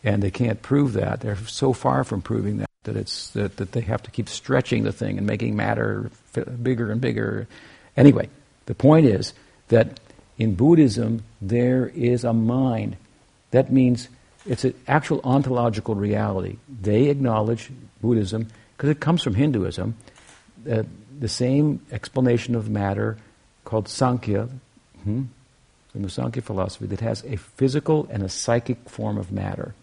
[0.04, 1.20] And they can't prove that.
[1.20, 4.82] They're so far from proving that that it's that, that they have to keep stretching
[4.84, 6.10] the thing and making matter
[6.62, 7.46] bigger and bigger.
[7.96, 8.28] Anyway,
[8.66, 9.32] the point is
[9.68, 10.00] that
[10.38, 12.96] in Buddhism there is a mind.
[13.52, 14.08] That means
[14.44, 16.58] it's an actual ontological reality.
[16.68, 19.96] They acknowledge Buddhism because it comes from Hinduism.
[20.70, 20.82] Uh,
[21.18, 23.16] the same explanation of matter
[23.64, 24.48] called Sankhya,
[25.04, 25.22] hmm,
[25.94, 29.74] the Sankhya philosophy, that has a physical and a psychic form of matter.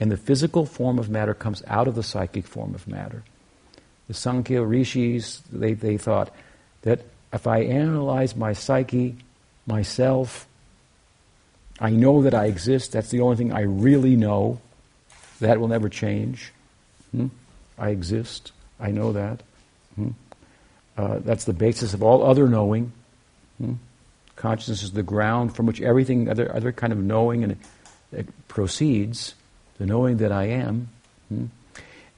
[0.00, 3.22] And the physical form of matter comes out of the psychic form of matter.
[4.08, 6.34] The Sankhya rishis, they, they thought
[6.82, 7.02] that
[7.32, 9.16] if I analyze my psyche,
[9.66, 10.48] myself,
[11.80, 12.92] I know that I exist.
[12.92, 14.60] That's the only thing I really know.
[15.40, 16.52] That will never change.
[17.12, 17.28] Hmm?
[17.78, 18.52] I exist.
[18.78, 19.42] I know that.
[19.94, 20.10] Hmm?
[20.96, 22.92] Uh, that's the basis of all other knowing.
[23.58, 23.74] Hmm?
[24.36, 27.58] Consciousness is the ground from which everything, other, other kind of knowing, and it,
[28.12, 29.34] it proceeds
[29.78, 30.88] the knowing that I am.
[31.28, 31.46] Hmm?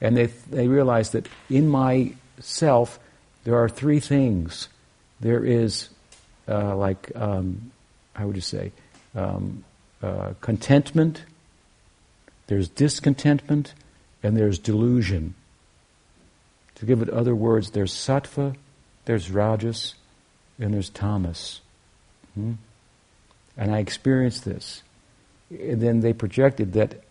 [0.01, 2.99] And they, they realize that in myself
[3.45, 4.67] there are three things.
[5.21, 5.87] There is,
[6.49, 7.71] uh, like, um,
[8.13, 8.73] how would you say,
[9.15, 9.63] um,
[10.01, 11.23] uh, contentment,
[12.47, 13.73] there's discontentment,
[14.21, 15.35] and there's delusion.
[16.75, 18.55] To give it other words, there's sattva,
[19.05, 19.95] there's rajas,
[20.59, 21.61] and there's tamas.
[22.33, 22.53] Hmm?
[23.57, 24.81] And I experienced this.
[25.49, 27.03] And then they projected that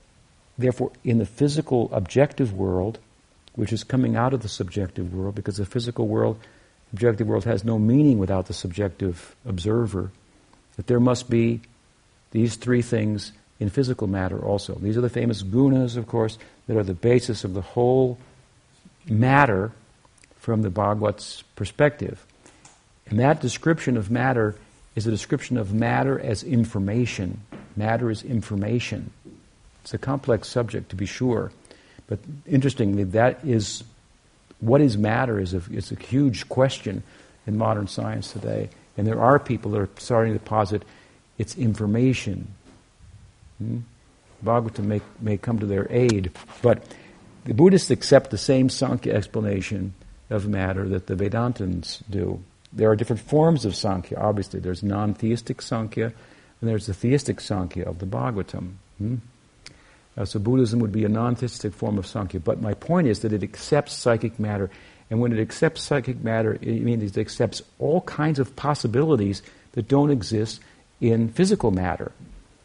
[0.58, 2.98] Therefore, in the physical objective world,
[3.54, 6.38] which is coming out of the subjective world, because the physical world,
[6.92, 10.10] objective world has no meaning without the subjective observer,
[10.76, 11.60] that there must be
[12.32, 14.74] these three things in physical matter also.
[14.74, 16.36] These are the famous gunas, of course,
[16.66, 18.18] that are the basis of the whole
[19.06, 19.72] matter
[20.38, 22.26] from the Bhagavata's perspective.
[23.06, 24.56] And that description of matter
[24.96, 27.40] is a description of matter as information.
[27.76, 29.12] Matter is information.
[29.82, 31.52] It's a complex subject, to be sure.
[32.06, 33.84] But interestingly, that is
[34.60, 37.02] what is matter is a, is a huge question
[37.46, 38.70] in modern science today.
[38.96, 40.82] And there are people that are starting to posit
[41.38, 42.48] it's information.
[43.59, 43.78] Hmm?
[44.44, 46.32] Bhagavatam may, may come to their aid.
[46.62, 46.82] But
[47.44, 49.94] the Buddhists accept the same Sankhya explanation
[50.30, 52.42] of matter that the Vedantins do.
[52.72, 54.60] There are different forms of Sankhya, obviously.
[54.60, 58.72] There's non theistic Sankhya, and there's the theistic Sankhya of the Bhagavatam.
[58.98, 59.16] Hmm?
[60.16, 62.40] Uh, so Buddhism would be a non-theistic form of Sankhya.
[62.40, 64.70] But my point is that it accepts psychic matter
[65.12, 69.42] And when it accepts psychic matter, it means it accepts all kinds of possibilities
[69.72, 70.59] that don't exist
[71.02, 72.12] in physical matter.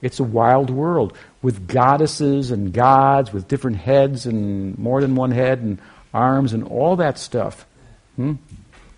[0.01, 5.31] It's a wild world with goddesses and gods with different heads and more than one
[5.31, 5.79] head and
[6.13, 7.65] arms and all that stuff.
[8.15, 8.35] Hmm?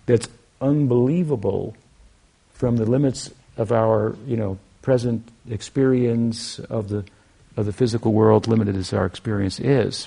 [0.04, 0.28] That's
[0.60, 1.74] unbelievable
[2.52, 7.04] from the limits of our, you know, present experience of the
[7.56, 10.06] of the physical world, limited as our experience is.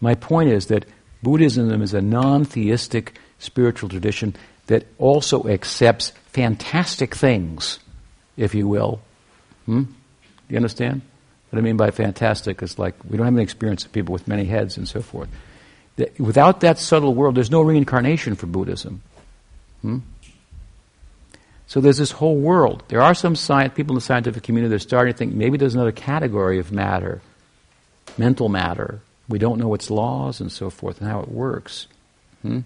[0.00, 0.86] My point is that
[1.22, 4.34] Buddhism is a non-theistic spiritual tradition
[4.66, 7.78] that also accepts fantastic things,
[8.36, 9.00] if you will.
[9.66, 9.82] Hmm?
[9.82, 9.92] Do
[10.48, 11.02] you understand?
[11.50, 14.28] What I mean by fantastic is like we don't have any experience of people with
[14.28, 15.28] many heads and so forth.
[16.18, 19.02] Without that subtle world, there's no reincarnation for Buddhism.
[19.82, 19.98] Hmm?
[21.66, 22.84] So there's this whole world.
[22.88, 25.56] There are some science, people in the scientific community that are starting to think maybe
[25.56, 27.22] there's another category of matter,
[28.16, 29.00] mental matter.
[29.28, 31.88] We don't know its laws and so forth and how it works.
[32.42, 32.60] Hmm?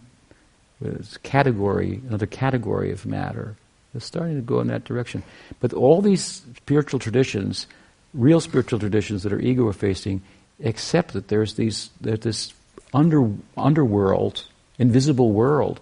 [0.83, 3.57] It's category, another category of matter.
[3.93, 5.23] They're starting to go in that direction.
[5.59, 7.67] But all these spiritual traditions,
[8.15, 10.23] real spiritual traditions that are ego effacing,
[10.63, 12.53] accept that there's these there's this
[12.95, 14.45] under underworld,
[14.79, 15.81] invisible world,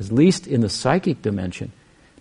[0.00, 1.72] at least in the psychic dimension.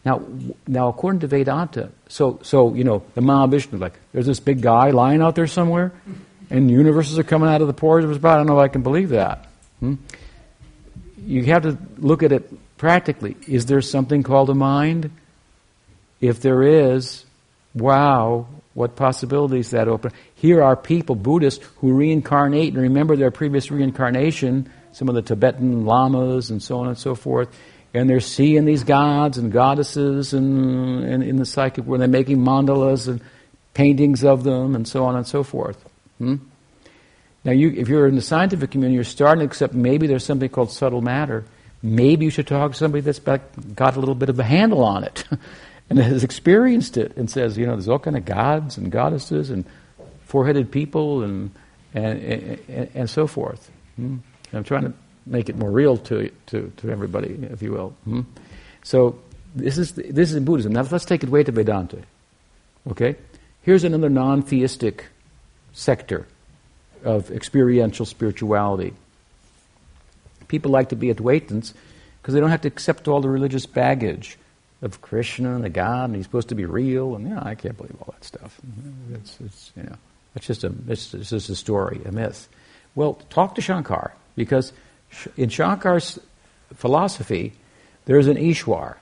[0.04, 0.24] Now,
[0.68, 4.90] now according to Vedanta, so so you know the Mahavishnu, like there's this big guy
[4.90, 5.94] lying out there somewhere,
[6.50, 8.34] and universes are coming out of the pores of his body.
[8.34, 9.48] I don't know if I can believe that.
[9.80, 9.96] Hmm?
[11.26, 13.38] You have to look at it practically.
[13.48, 15.12] Is there something called a mind?
[16.22, 17.26] If there is,
[17.74, 20.12] wow, what possibilities that open.
[20.36, 25.86] Here are people, Buddhists, who reincarnate and remember their previous reincarnation, some of the Tibetan
[25.86, 27.50] lamas and so on and so forth,
[27.94, 32.38] and they're seeing these gods and goddesses and, and in the psychic world, they're making
[32.38, 33.22] mandalas and
[33.74, 35.78] paintings of them and so on and so forth.
[36.18, 36.36] Hmm?
[37.44, 40.48] Now, you, if you're in the scientific community, you're starting to accept maybe there's something
[40.48, 41.44] called subtle matter.
[41.82, 45.04] Maybe you should talk to somebody that's got a little bit of a handle on
[45.04, 45.26] it.
[45.92, 49.50] and has experienced it and says, you know, there's all kind of gods and goddesses
[49.50, 49.66] and
[50.26, 51.52] four-headed people and
[51.94, 52.24] and,
[52.70, 53.70] and, and so forth.
[53.98, 54.18] Hmm?
[54.54, 54.94] I'm trying to
[55.26, 57.90] make it more real to, to, to everybody, if you will.
[58.06, 58.22] Hmm?
[58.84, 59.20] So
[59.54, 60.72] this is this is Buddhism.
[60.72, 61.98] Now let's take it way to Vedanta.
[62.90, 63.18] Okay,
[63.62, 65.08] here's another non-theistic
[65.74, 66.26] sector
[67.04, 68.94] of experiential spirituality.
[70.48, 71.74] People like to be Advaitins
[72.22, 74.38] because they don't have to accept all the religious baggage
[74.82, 77.56] of Krishna and the God, and he's supposed to be real, and you know, I
[77.56, 78.60] can't believe all that stuff.
[79.14, 79.96] It's, it's you know,
[80.36, 82.48] it's just a, it's, it's just a story, a myth.
[82.96, 84.74] Well, talk to Shankar because
[85.38, 86.20] in Shankar's
[86.76, 87.54] philosophy,
[88.06, 88.96] there's an Ishwar.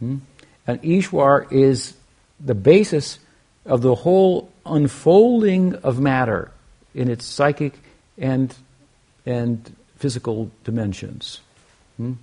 [0.00, 0.18] Hmm?
[0.66, 1.94] An Ishwar is
[2.40, 3.18] the basis
[3.64, 6.50] of the whole unfolding of matter
[6.94, 7.74] in its psychic
[8.18, 8.54] and
[9.24, 11.40] and physical dimensions.
[11.96, 12.14] Hmm?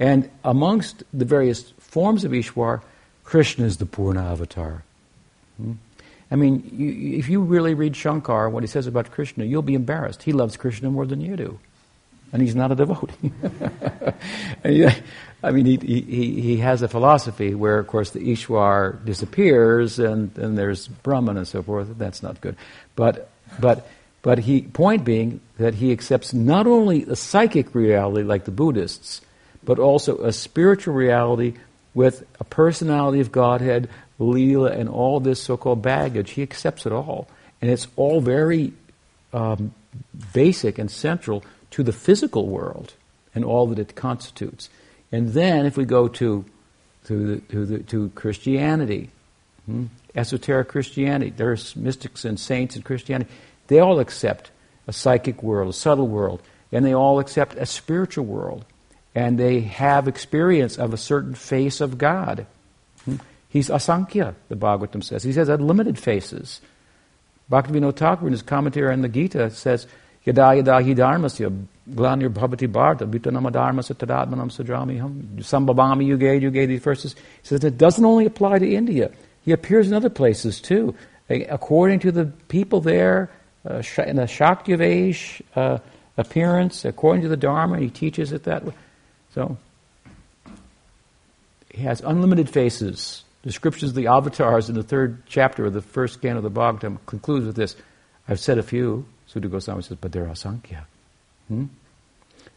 [0.00, 2.82] And amongst the various forms of Ishwar,
[3.22, 4.82] Krishna is the Purna avatar.
[5.56, 5.74] Hmm?
[6.28, 9.74] I mean, you, if you really read Shankar, what he says about Krishna, you'll be
[9.74, 10.24] embarrassed.
[10.24, 11.60] He loves Krishna more than you do.
[12.32, 13.30] And he's not a devotee.
[15.44, 20.36] I mean, he, he, he has a philosophy where, of course, the Ishwar disappears and,
[20.36, 21.96] and there's Brahman and so forth.
[21.96, 22.56] That's not good.
[22.96, 23.30] But,
[23.60, 23.86] but,
[24.22, 29.20] but he, point being that he accepts not only a psychic reality like the Buddhists,
[29.62, 31.54] but also a spiritual reality
[31.94, 33.88] with a personality of Godhead,
[34.18, 36.32] Leela, and all this so called baggage.
[36.32, 37.28] He accepts it all.
[37.62, 38.72] And it's all very
[39.32, 39.72] um,
[40.32, 42.94] basic and central to the physical world
[43.34, 44.68] and all that it constitutes.
[45.10, 46.44] And then if we go to,
[47.06, 49.10] to, the, to, the, to Christianity,
[49.66, 53.30] hmm, esoteric Christianity, there's mystics and saints in Christianity,
[53.68, 54.50] they all accept
[54.86, 58.64] a psychic world, a subtle world, and they all accept a spiritual world
[59.14, 62.46] and they have experience of a certain face of God.
[63.48, 65.22] He's Asankhya, the Bhagavatam says.
[65.22, 66.60] He says unlimited faces.
[67.50, 69.86] Bhaktivinoda Thakur in his commentary on the Gita says,
[70.24, 76.80] Yada yada hi dharmasya glanir bhavati bharta bhutanama dharmasya tadatmanam sajamiham sambhavami yuge yuge these
[76.80, 77.14] verses.
[77.14, 79.10] He says it doesn't only apply to India.
[79.42, 80.94] He appears in other places too.
[81.28, 83.30] According to the people there,
[83.68, 85.78] uh, in the Shaktivesh uh,
[86.16, 88.72] appearance, according to the Dharma, he teaches it that way.
[89.34, 89.56] So,
[91.70, 93.24] he has unlimited faces.
[93.42, 96.98] Descriptions of the avatars in the third chapter of the first canto of the Bhagavatam
[97.04, 97.74] concludes with this.
[98.28, 100.86] I've said a few, Suta Goswami says, but there are Sankhya.
[101.48, 101.64] Hmm?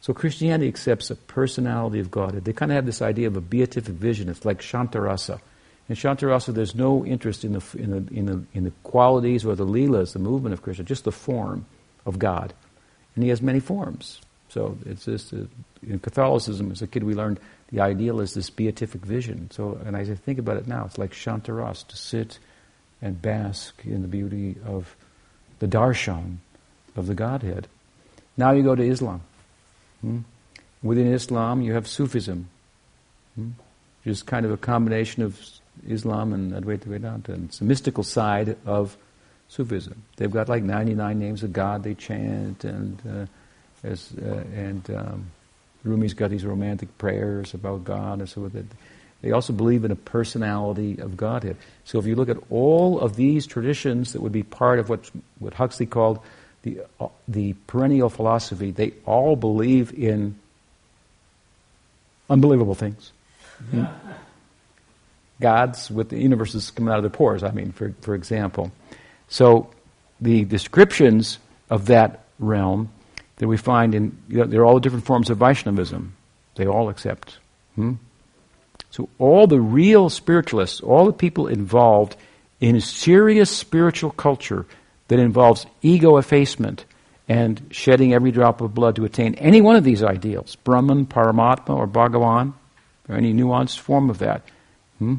[0.02, 2.34] So Christianity accepts a personality of God.
[2.46, 4.30] They kind of have this idea of a beatific vision.
[4.30, 5.42] It's like Shantarasa.
[5.90, 9.56] In Shantarasa, there's no interest in the, in the, in the, in the qualities or
[9.56, 11.66] the leelas, the movement of Krishna, just the form
[12.06, 12.54] of God.
[13.16, 14.22] And he has many forms.
[14.50, 15.38] So it's just uh,
[15.84, 16.72] in Catholicism.
[16.72, 17.40] As a kid, we learned
[17.72, 19.50] the ideal is this beatific vision.
[19.52, 22.40] So, and I think about it now, it's like Shantaras to sit
[23.02, 24.96] and bask in the beauty of
[25.60, 26.38] the darshan
[26.96, 27.68] of the Godhead.
[28.38, 29.22] Now you go to Islam.
[30.02, 30.20] Hmm?
[30.82, 32.50] Within Islam, you have Sufism,
[33.36, 33.50] hmm?
[34.04, 35.40] which is kind of a combination of
[35.88, 37.34] Islam and Advaita Vedanta.
[37.34, 38.96] And it's a mystical side of
[39.50, 40.04] Sufism.
[40.18, 43.26] They've got like 99 names of God they chant, and uh,
[43.88, 45.32] as, uh, and um,
[45.84, 48.54] Rumi's got these romantic prayers about God and so forth.
[49.22, 51.58] They also believe in a personality of Godhead.
[51.86, 55.10] So if you look at all of these traditions that would be part of what,
[55.40, 56.20] what Huxley called
[56.62, 60.36] the, uh, the perennial philosophy, they all believe in
[62.30, 63.12] unbelievable things.
[63.72, 63.86] Hmm?
[65.40, 68.72] Gods with the universes coming out of their pores, I mean, for, for example.
[69.30, 69.70] So
[70.22, 71.40] the descriptions
[71.70, 72.90] of that realm
[73.38, 76.16] that we find in, you know, they're all different forms of Vaishnavism.
[76.56, 77.38] They all accept.
[77.76, 77.94] Hmm?
[78.90, 82.16] So all the real spiritualists, all the people involved
[82.60, 84.66] in a serious spiritual culture
[85.08, 86.86] that involves ego effacement
[87.30, 91.76] and shedding every drop of blood to attain any one of these ideals, Brahman, Paramatma,
[91.76, 92.54] or Bhagavan,
[93.08, 94.44] or any nuanced form of that.
[95.00, 95.16] Hmm?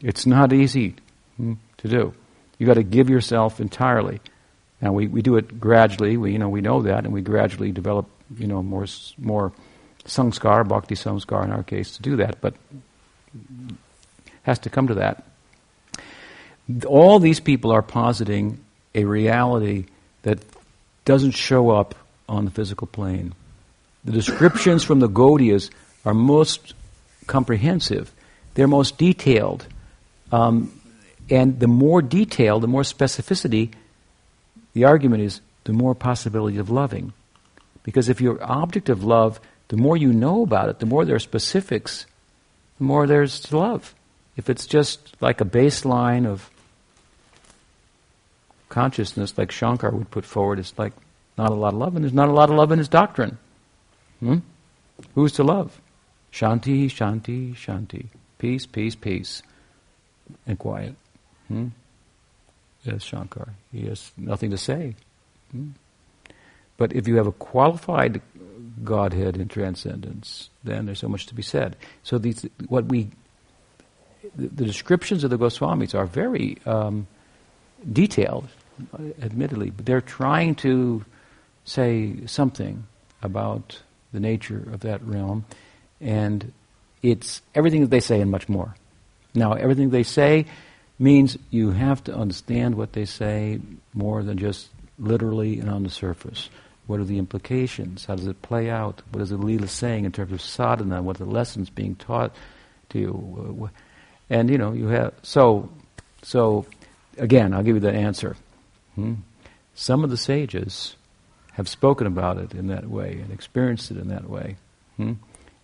[0.00, 0.94] It's not easy
[1.36, 2.14] hmm, to do.
[2.58, 4.20] You've got to give yourself entirely.
[4.80, 6.16] Now we, we do it gradually.
[6.16, 8.86] We you know we know that, and we gradually develop you know more
[9.18, 9.52] more
[10.04, 12.40] samskar, bhakti samskar in our case, to do that.
[12.40, 12.54] But
[14.42, 15.24] has to come to that.
[16.86, 18.60] All these people are positing
[18.94, 19.86] a reality
[20.22, 20.38] that
[21.04, 21.94] doesn't show up
[22.28, 23.34] on the physical plane.
[24.04, 25.70] The descriptions from the Gaudiyas
[26.04, 26.74] are most
[27.26, 28.12] comprehensive.
[28.54, 29.66] They're most detailed.
[30.32, 30.80] Um,
[31.28, 33.72] and the more detail, the more specificity,
[34.72, 37.12] the argument is the more possibility of loving.
[37.82, 41.16] Because if you're object of love, the more you know about it, the more there
[41.16, 42.06] are specifics,
[42.78, 43.94] the more there's to love.
[44.36, 46.50] If it's just like a baseline of
[48.68, 50.92] consciousness, like Shankar would put forward, it's like
[51.36, 53.38] not a lot of love, and there's not a lot of love in his doctrine.
[54.20, 54.38] Hmm?
[55.14, 55.80] Who's to love?
[56.32, 58.06] Shanti, Shanti, Shanti.
[58.38, 59.42] Peace, peace, peace.
[60.46, 60.94] And quiet.
[61.48, 61.68] Hmm?
[62.84, 63.48] Yes, Shankar.
[63.72, 64.94] He has nothing to say.
[65.52, 65.70] Hmm?
[66.76, 68.22] But if you have a qualified
[68.82, 71.76] Godhead in transcendence, then there's so much to be said.
[72.02, 73.10] So these, what we,
[74.34, 77.06] the, the descriptions of the Goswamis are very um,
[77.92, 78.48] detailed,
[79.20, 81.04] admittedly, but they're trying to
[81.64, 82.86] say something
[83.22, 83.82] about
[84.12, 85.44] the nature of that realm,
[86.00, 86.52] and
[87.02, 88.74] it's everything that they say and much more.
[89.34, 90.46] Now, everything they say
[91.00, 93.60] means you have to understand what they say
[93.94, 94.68] more than just
[94.98, 96.50] literally and on the surface.
[96.86, 98.04] What are the implications?
[98.04, 99.02] How does it play out?
[99.12, 101.02] What is the Leela saying in terms of sadhana?
[101.02, 102.34] What are the lessons being taught
[102.90, 103.70] to you?
[104.28, 105.70] And you know, you have so
[106.22, 106.66] so.
[107.18, 108.36] Again, I'll give you the answer.
[108.94, 109.14] Hmm?
[109.74, 110.96] Some of the sages
[111.52, 114.56] have spoken about it in that way and experienced it in that way.
[114.96, 115.14] Hmm?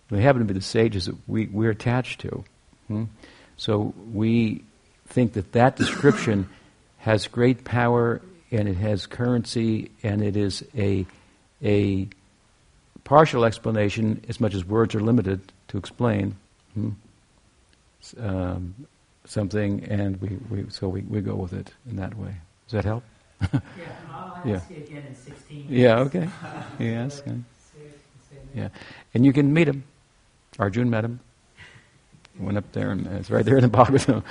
[0.09, 2.43] They happen to be the sages that we, we're attached to.
[2.87, 3.03] Hmm?
[3.55, 4.63] So we
[5.07, 6.49] think that that description
[6.99, 8.21] has great power
[8.51, 11.05] and it has currency and it is a
[11.63, 12.07] a
[13.07, 15.39] partial explanation, as much as words are limited
[15.69, 16.35] to explain
[16.73, 16.89] hmm,
[18.19, 18.75] um,
[19.23, 22.35] something, and we, we so we, we go with it in that way.
[22.67, 23.03] Does that help?
[23.41, 23.59] yeah,
[24.11, 24.59] I'll yeah.
[24.69, 25.71] you again in 16 minutes.
[25.71, 26.29] Yeah, okay.
[26.79, 27.23] yes.
[28.53, 28.69] Yeah.
[29.13, 29.83] And you can meet him.
[30.59, 31.19] Arjun met him.
[32.39, 34.23] Went up there, and it's right there in the Bhagavatam.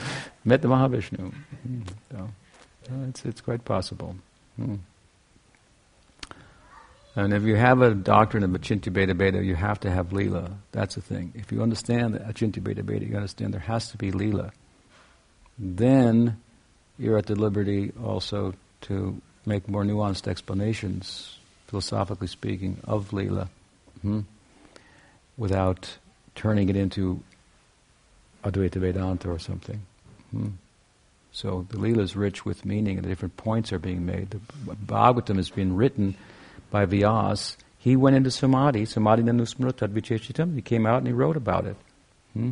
[0.47, 1.33] Met the Mahavishnu.
[2.11, 2.31] So,
[3.09, 4.17] it's, it's quite possible.
[4.57, 4.77] Hmm.
[7.17, 10.55] And if you have a doctrine of Achintya Bheda Bheda, you have to have Leela.
[10.73, 11.33] That's the thing.
[11.35, 14.53] If you understand Achintya Bheda Bheda, you understand there has to be Leela.
[15.59, 16.37] Then
[16.99, 23.49] you're at the liberty also to make more nuanced explanations, philosophically speaking, of Leela,
[24.03, 24.21] hmm?
[25.39, 25.97] without
[26.35, 27.23] turning it into
[28.45, 29.81] Advaita Vedanta or something.
[30.31, 30.49] Hmm?
[31.33, 34.31] So the Leela is rich with meaning, and the different points are being made.
[34.31, 34.41] The
[34.75, 36.17] Bhagavatam has been written
[36.71, 40.57] by Vyas, he went into samadhi, samadhi nanusmrutad vicheshitam.
[40.57, 41.77] He came out and he wrote about it.
[42.33, 42.51] Hmm?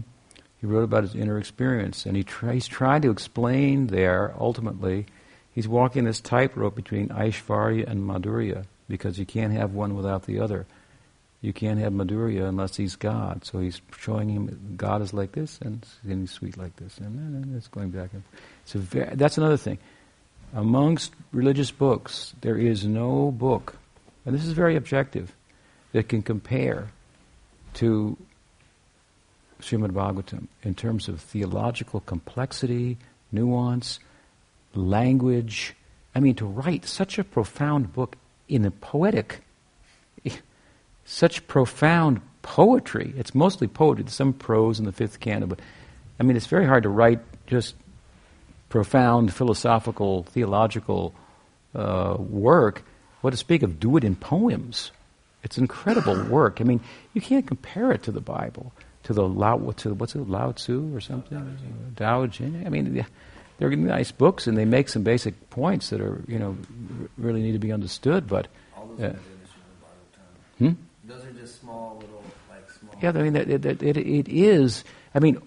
[0.61, 5.07] He wrote about his inner experience, and he he's trying to explain there, ultimately,
[5.53, 10.39] he's walking this tightrope between Aishvarya and Madhurya, because you can't have one without the
[10.39, 10.67] other.
[11.45, 13.45] You can't have Madhurya unless he's God.
[13.45, 17.69] So he's showing him God is like this, and he's sweet like this, and it's
[17.69, 18.11] going back.
[18.13, 18.23] And
[18.63, 19.79] it's a very, that's another thing.
[20.55, 23.77] Amongst religious books, there is no book
[24.25, 25.35] and this is very objective,
[25.93, 26.91] that can compare
[27.75, 28.17] to
[29.61, 32.97] Srimad Bhagavatam in terms of theological complexity,
[33.31, 34.01] nuance,
[34.75, 35.75] language.
[36.15, 38.17] I mean, to write such a profound book
[38.49, 39.43] in a poetic,
[41.05, 43.15] such profound poetry.
[43.17, 44.05] It's mostly poetry.
[44.05, 45.61] There's some prose in the fifth canto, but
[46.19, 47.75] I mean, it's very hard to write just
[48.69, 51.15] profound philosophical, theological
[51.75, 52.85] uh, work.
[53.21, 54.91] What to speak of do it in poems?
[55.43, 56.61] It's incredible work.
[56.61, 56.81] I mean,
[57.13, 58.73] you can't compare it to the Bible,
[59.05, 62.65] to the Lao, to what's it, Lao Tzu or something, Tao Jin.
[62.67, 63.05] I mean,
[63.59, 66.57] they're nice books and they make some basic points that are, you know,
[67.17, 68.27] really need to be understood.
[68.29, 68.49] But
[69.01, 69.11] uh,
[70.59, 70.73] hmm?
[71.45, 72.95] Just small little, like small.
[73.03, 74.85] Yeah, I mean, it, it, it, it is.
[75.15, 75.41] I mean,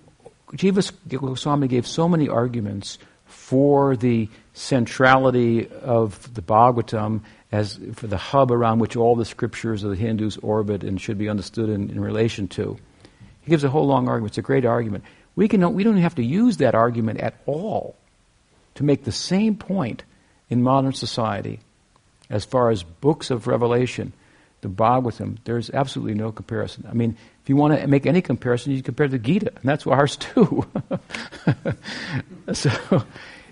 [0.53, 7.21] Jiva Goswami gave so many arguments for the centrality of the Bhagavatam
[7.51, 11.17] as for the hub around which all the scriptures of the Hindus orbit and should
[11.17, 12.77] be understood in, in relation to.
[13.41, 14.31] He gives a whole long argument.
[14.31, 15.03] It's a great argument.
[15.35, 17.95] We, can, we don't have to use that argument at all
[18.75, 20.03] to make the same point
[20.49, 21.59] in modern society
[22.29, 24.13] as far as books of revelation,
[24.61, 25.37] the Bhagavatam.
[25.43, 26.85] There's absolutely no comparison.
[26.89, 29.85] I mean, if you want to make any comparison, you compare the Gita, and that's
[29.85, 30.65] ours too.
[32.53, 33.03] so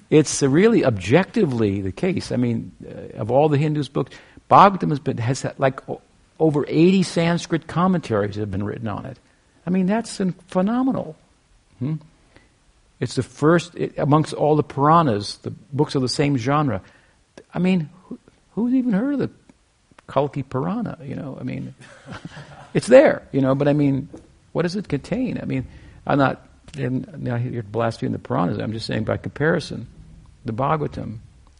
[0.10, 2.32] it's really objectively the case.
[2.32, 4.16] I mean, uh, of all the Hindus books,
[4.50, 5.80] Bhagavatam has, been, has like
[6.40, 9.18] over 80 Sanskrit commentaries have been written on it.
[9.66, 11.16] I mean, that's phenomenal.
[11.80, 11.96] Hmm?
[13.00, 16.82] It's the first it, amongst all the Puranas, the books of the same genre.
[17.54, 18.20] I mean, who,
[18.54, 19.30] who's even heard of the
[20.08, 20.98] Kalki Purana?
[21.04, 21.74] You know, I mean,
[22.74, 24.10] it's there, you know, but I mean,
[24.52, 25.40] what does it contain?
[25.42, 25.66] I mean,
[26.06, 28.60] I'm not, now you're blaspheming the Puranas.
[28.60, 29.88] I'm just saying by comparison
[30.46, 31.18] the Bhagavatam.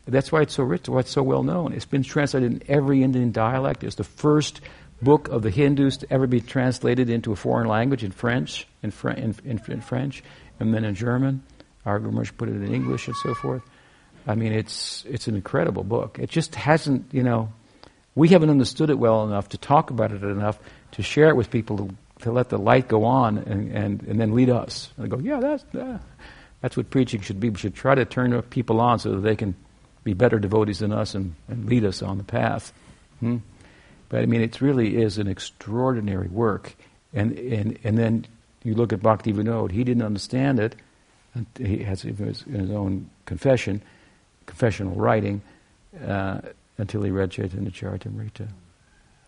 [0.08, 1.74] That's why it's so rich, why it's so well known.
[1.74, 3.84] It's been translated in every Indian dialect.
[3.84, 4.62] It's the first
[5.02, 8.92] book of the Hindus to ever be translated into a foreign language in French, in,
[8.92, 10.24] Fr- in, in, in French,
[10.60, 11.44] and then in German.
[11.86, 13.62] Our put it in English and so forth.
[14.28, 16.18] I mean, it's it's an incredible book.
[16.20, 17.54] It just hasn't, you know,
[18.16, 20.58] we haven't understood it well enough to talk about it enough
[20.94, 24.20] to share it with people to, to let the light go on and, and, and
[24.20, 24.90] then lead us.
[24.98, 25.64] And go, yeah, that's.
[25.76, 26.00] Uh,
[26.66, 27.52] that's what preaching should be.
[27.52, 29.54] We should try to turn people on so that they can
[30.04, 32.74] be better devotees than us and, and lead us on the path.
[33.20, 33.38] Hmm?
[34.10, 36.76] But I mean, it really is an extraordinary work.
[37.14, 38.26] And, and, and then
[38.64, 40.76] you look at Bhakti Vinod, he didn't understand it.
[41.56, 43.84] He has in his own confession,
[44.48, 45.44] confessional writing,
[46.04, 46.42] uh,
[46.78, 48.48] until he read Chaitanya Charitamrita.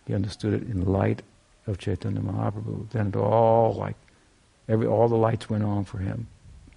[0.06, 1.22] He understood it in light
[1.68, 2.90] of Chaitanya Mahaprabhu.
[2.90, 3.96] Then it all like
[4.68, 6.28] every all the lights went on for him.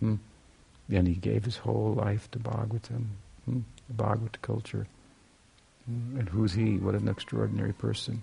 [0.01, 0.17] Hmm?
[0.91, 3.07] And he gave his whole life to Bhagavatam,
[3.45, 3.61] hmm?
[3.89, 4.87] the Bhagavad culture.
[5.87, 6.19] Hmm?
[6.19, 6.79] And who's he?
[6.79, 8.23] What an extraordinary person.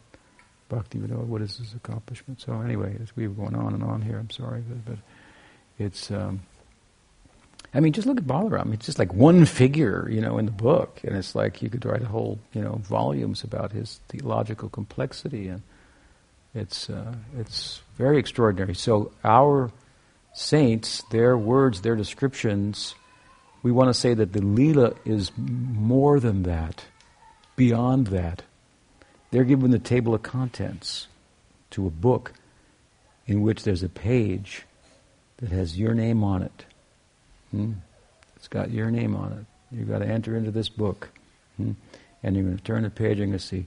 [0.70, 2.42] Bhakti Vinod, what is his accomplishment?
[2.42, 4.98] So anyway, as we've going on and on here, I'm sorry, but, but
[5.80, 6.42] it's, um,
[7.74, 8.74] I mean, just look at Balaram.
[8.74, 11.02] It's just like one figure, you know, in the book.
[11.04, 15.50] And it's like you could write whole, you know, volumes about his theological complexity.
[15.50, 15.62] And
[16.56, 18.74] it's, uh, it's very extraordinary.
[18.74, 19.72] So our
[20.34, 22.96] saints, their words, their descriptions,
[23.64, 26.86] we want to say that the Leela is more than that,
[27.56, 28.44] beyond that.
[29.32, 31.08] They're given the table of contents
[31.72, 32.34] to a book
[33.26, 34.64] in which there's a page
[35.38, 36.66] that has your name on it.
[37.52, 37.74] Hmm?
[38.36, 39.76] It's got your name on it.
[39.76, 41.10] You've got to enter into this book.
[41.58, 41.72] Hmm?
[42.24, 43.66] And you're going to turn the page and you're going to see,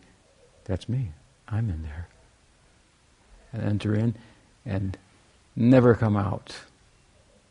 [0.64, 1.12] that's me.
[1.48, 2.08] I'm in there.
[3.52, 4.14] And enter in
[4.64, 4.96] and
[5.56, 6.54] never come out.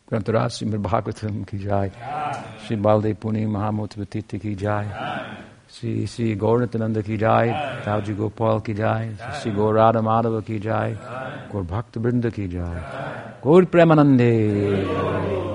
[0.10, 1.92] Grantarasimir Bhagavatam ki jai.
[2.66, 5.38] Sri Balde Puni Mahamutvatiti ki jai.
[5.68, 7.82] Sri Sri Gauratananda ki jai.
[7.84, 9.12] Tavji Gopal ki jai.
[9.42, 10.96] Sri Gaurada Madhava ki jai.
[11.52, 13.38] Gaur Bhakta Brinda ki jai.
[13.44, 15.49] Gaur Premanande.